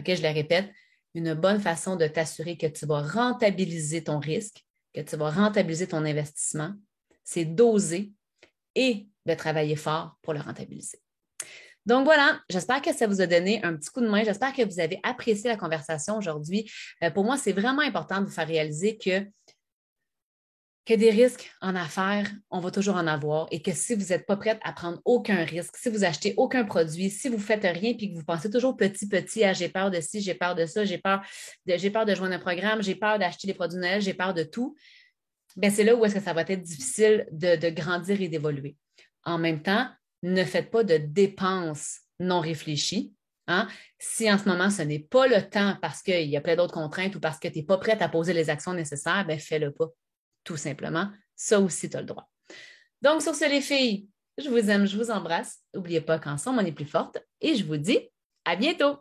OK, 0.00 0.14
je 0.14 0.22
le 0.22 0.32
répète, 0.32 0.70
une 1.14 1.34
bonne 1.34 1.60
façon 1.60 1.96
de 1.96 2.06
t'assurer 2.06 2.56
que 2.56 2.66
tu 2.66 2.86
vas 2.86 3.02
rentabiliser 3.02 4.04
ton 4.04 4.18
risque, 4.18 4.64
que 4.94 5.00
tu 5.00 5.16
vas 5.16 5.30
rentabiliser 5.30 5.88
ton 5.88 6.04
investissement, 6.04 6.72
c'est 7.24 7.44
d'oser 7.44 8.12
et 8.74 9.08
de 9.26 9.34
travailler 9.34 9.76
fort 9.76 10.16
pour 10.22 10.34
le 10.34 10.40
rentabiliser. 10.40 11.00
Donc 11.84 12.04
voilà, 12.04 12.40
j'espère 12.50 12.82
que 12.82 12.92
ça 12.92 13.06
vous 13.06 13.22
a 13.22 13.26
donné 13.26 13.64
un 13.64 13.74
petit 13.74 13.88
coup 13.88 14.02
de 14.02 14.08
main. 14.08 14.22
J'espère 14.22 14.52
que 14.52 14.62
vous 14.62 14.78
avez 14.78 15.00
apprécié 15.02 15.48
la 15.48 15.56
conversation 15.56 16.18
aujourd'hui. 16.18 16.70
Euh, 17.02 17.10
pour 17.10 17.24
moi, 17.24 17.38
c'est 17.38 17.52
vraiment 17.52 17.80
important 17.80 18.20
de 18.20 18.26
vous 18.26 18.32
faire 18.32 18.46
réaliser 18.46 18.98
que 18.98 19.26
que 20.88 20.94
des 20.94 21.10
risques 21.10 21.52
en 21.60 21.76
affaires, 21.76 22.30
on 22.48 22.60
va 22.60 22.70
toujours 22.70 22.94
en 22.94 23.06
avoir 23.06 23.46
et 23.50 23.60
que 23.60 23.72
si 23.72 23.94
vous 23.94 24.06
n'êtes 24.06 24.24
pas 24.24 24.38
prête 24.38 24.58
à 24.64 24.72
prendre 24.72 25.02
aucun 25.04 25.44
risque, 25.44 25.76
si 25.76 25.90
vous 25.90 26.02
achetez 26.02 26.32
aucun 26.38 26.64
produit, 26.64 27.10
si 27.10 27.28
vous 27.28 27.36
ne 27.36 27.42
faites 27.42 27.62
rien 27.62 27.92
puis 27.92 28.10
que 28.10 28.16
vous 28.16 28.24
pensez 28.24 28.50
toujours 28.50 28.74
petit, 28.74 29.06
petit, 29.06 29.42
j'ai 29.52 29.68
peur 29.68 29.90
de 29.90 30.00
ci, 30.00 30.22
j'ai 30.22 30.32
peur 30.32 30.54
de 30.54 30.64
ça, 30.64 30.86
j'ai 30.86 30.96
peur 30.96 31.20
de, 31.66 31.76
j'ai 31.76 31.90
peur 31.90 32.06
de 32.06 32.14
joindre 32.14 32.36
un 32.36 32.38
programme, 32.38 32.82
j'ai 32.82 32.94
peur 32.94 33.18
d'acheter 33.18 33.46
des 33.46 33.52
produits 33.52 33.78
Noël, 33.78 34.00
j'ai 34.00 34.14
peur 34.14 34.32
de 34.32 34.44
tout, 34.44 34.76
bien, 35.56 35.68
c'est 35.68 35.84
là 35.84 35.94
où 35.94 36.02
est-ce 36.06 36.14
que 36.14 36.22
ça 36.22 36.32
va 36.32 36.40
être 36.40 36.62
difficile 36.62 37.28
de, 37.32 37.68
grandir 37.68 38.22
et 38.22 38.28
d'évoluer. 38.28 38.74
En 39.24 39.36
même 39.36 39.60
temps, 39.60 39.90
ne 40.22 40.42
faites 40.42 40.70
pas 40.70 40.84
de 40.84 40.96
dépenses 40.96 41.98
non 42.18 42.40
réfléchies. 42.40 43.12
Hein. 43.46 43.68
Si 43.98 44.32
en 44.32 44.38
ce 44.38 44.48
moment, 44.48 44.70
ce 44.70 44.80
n'est 44.80 45.00
pas 45.00 45.26
le 45.26 45.42
temps 45.42 45.76
parce 45.82 46.00
qu'il 46.00 46.30
y 46.30 46.36
a 46.38 46.40
plein 46.40 46.56
d'autres 46.56 46.72
contraintes 46.72 47.14
ou 47.14 47.20
parce 47.20 47.38
que 47.38 47.48
tu 47.48 47.58
n'es 47.58 47.64
pas 47.66 47.76
prête 47.76 48.00
à 48.00 48.08
poser 48.08 48.32
les 48.32 48.48
actions 48.48 48.72
nécessaires, 48.72 49.26
ben 49.26 49.38
fais-le 49.38 49.70
pas 49.70 49.90
tout 50.48 50.56
simplement. 50.56 51.10
Ça 51.36 51.60
aussi, 51.60 51.90
tu 51.90 51.96
as 51.98 52.00
le 52.00 52.06
droit. 52.06 52.26
Donc, 53.02 53.20
sur 53.20 53.34
ce, 53.34 53.46
les 53.50 53.60
filles, 53.60 54.08
je 54.38 54.48
vous 54.48 54.70
aime, 54.70 54.86
je 54.86 54.96
vous 54.96 55.10
embrasse. 55.10 55.58
N'oubliez 55.74 56.00
pas 56.00 56.18
qu'ensemble, 56.18 56.60
on 56.60 56.64
est 56.64 56.72
plus 56.72 56.86
forte 56.86 57.18
et 57.42 57.54
je 57.54 57.64
vous 57.64 57.76
dis 57.76 58.00
à 58.46 58.56
bientôt. 58.56 58.96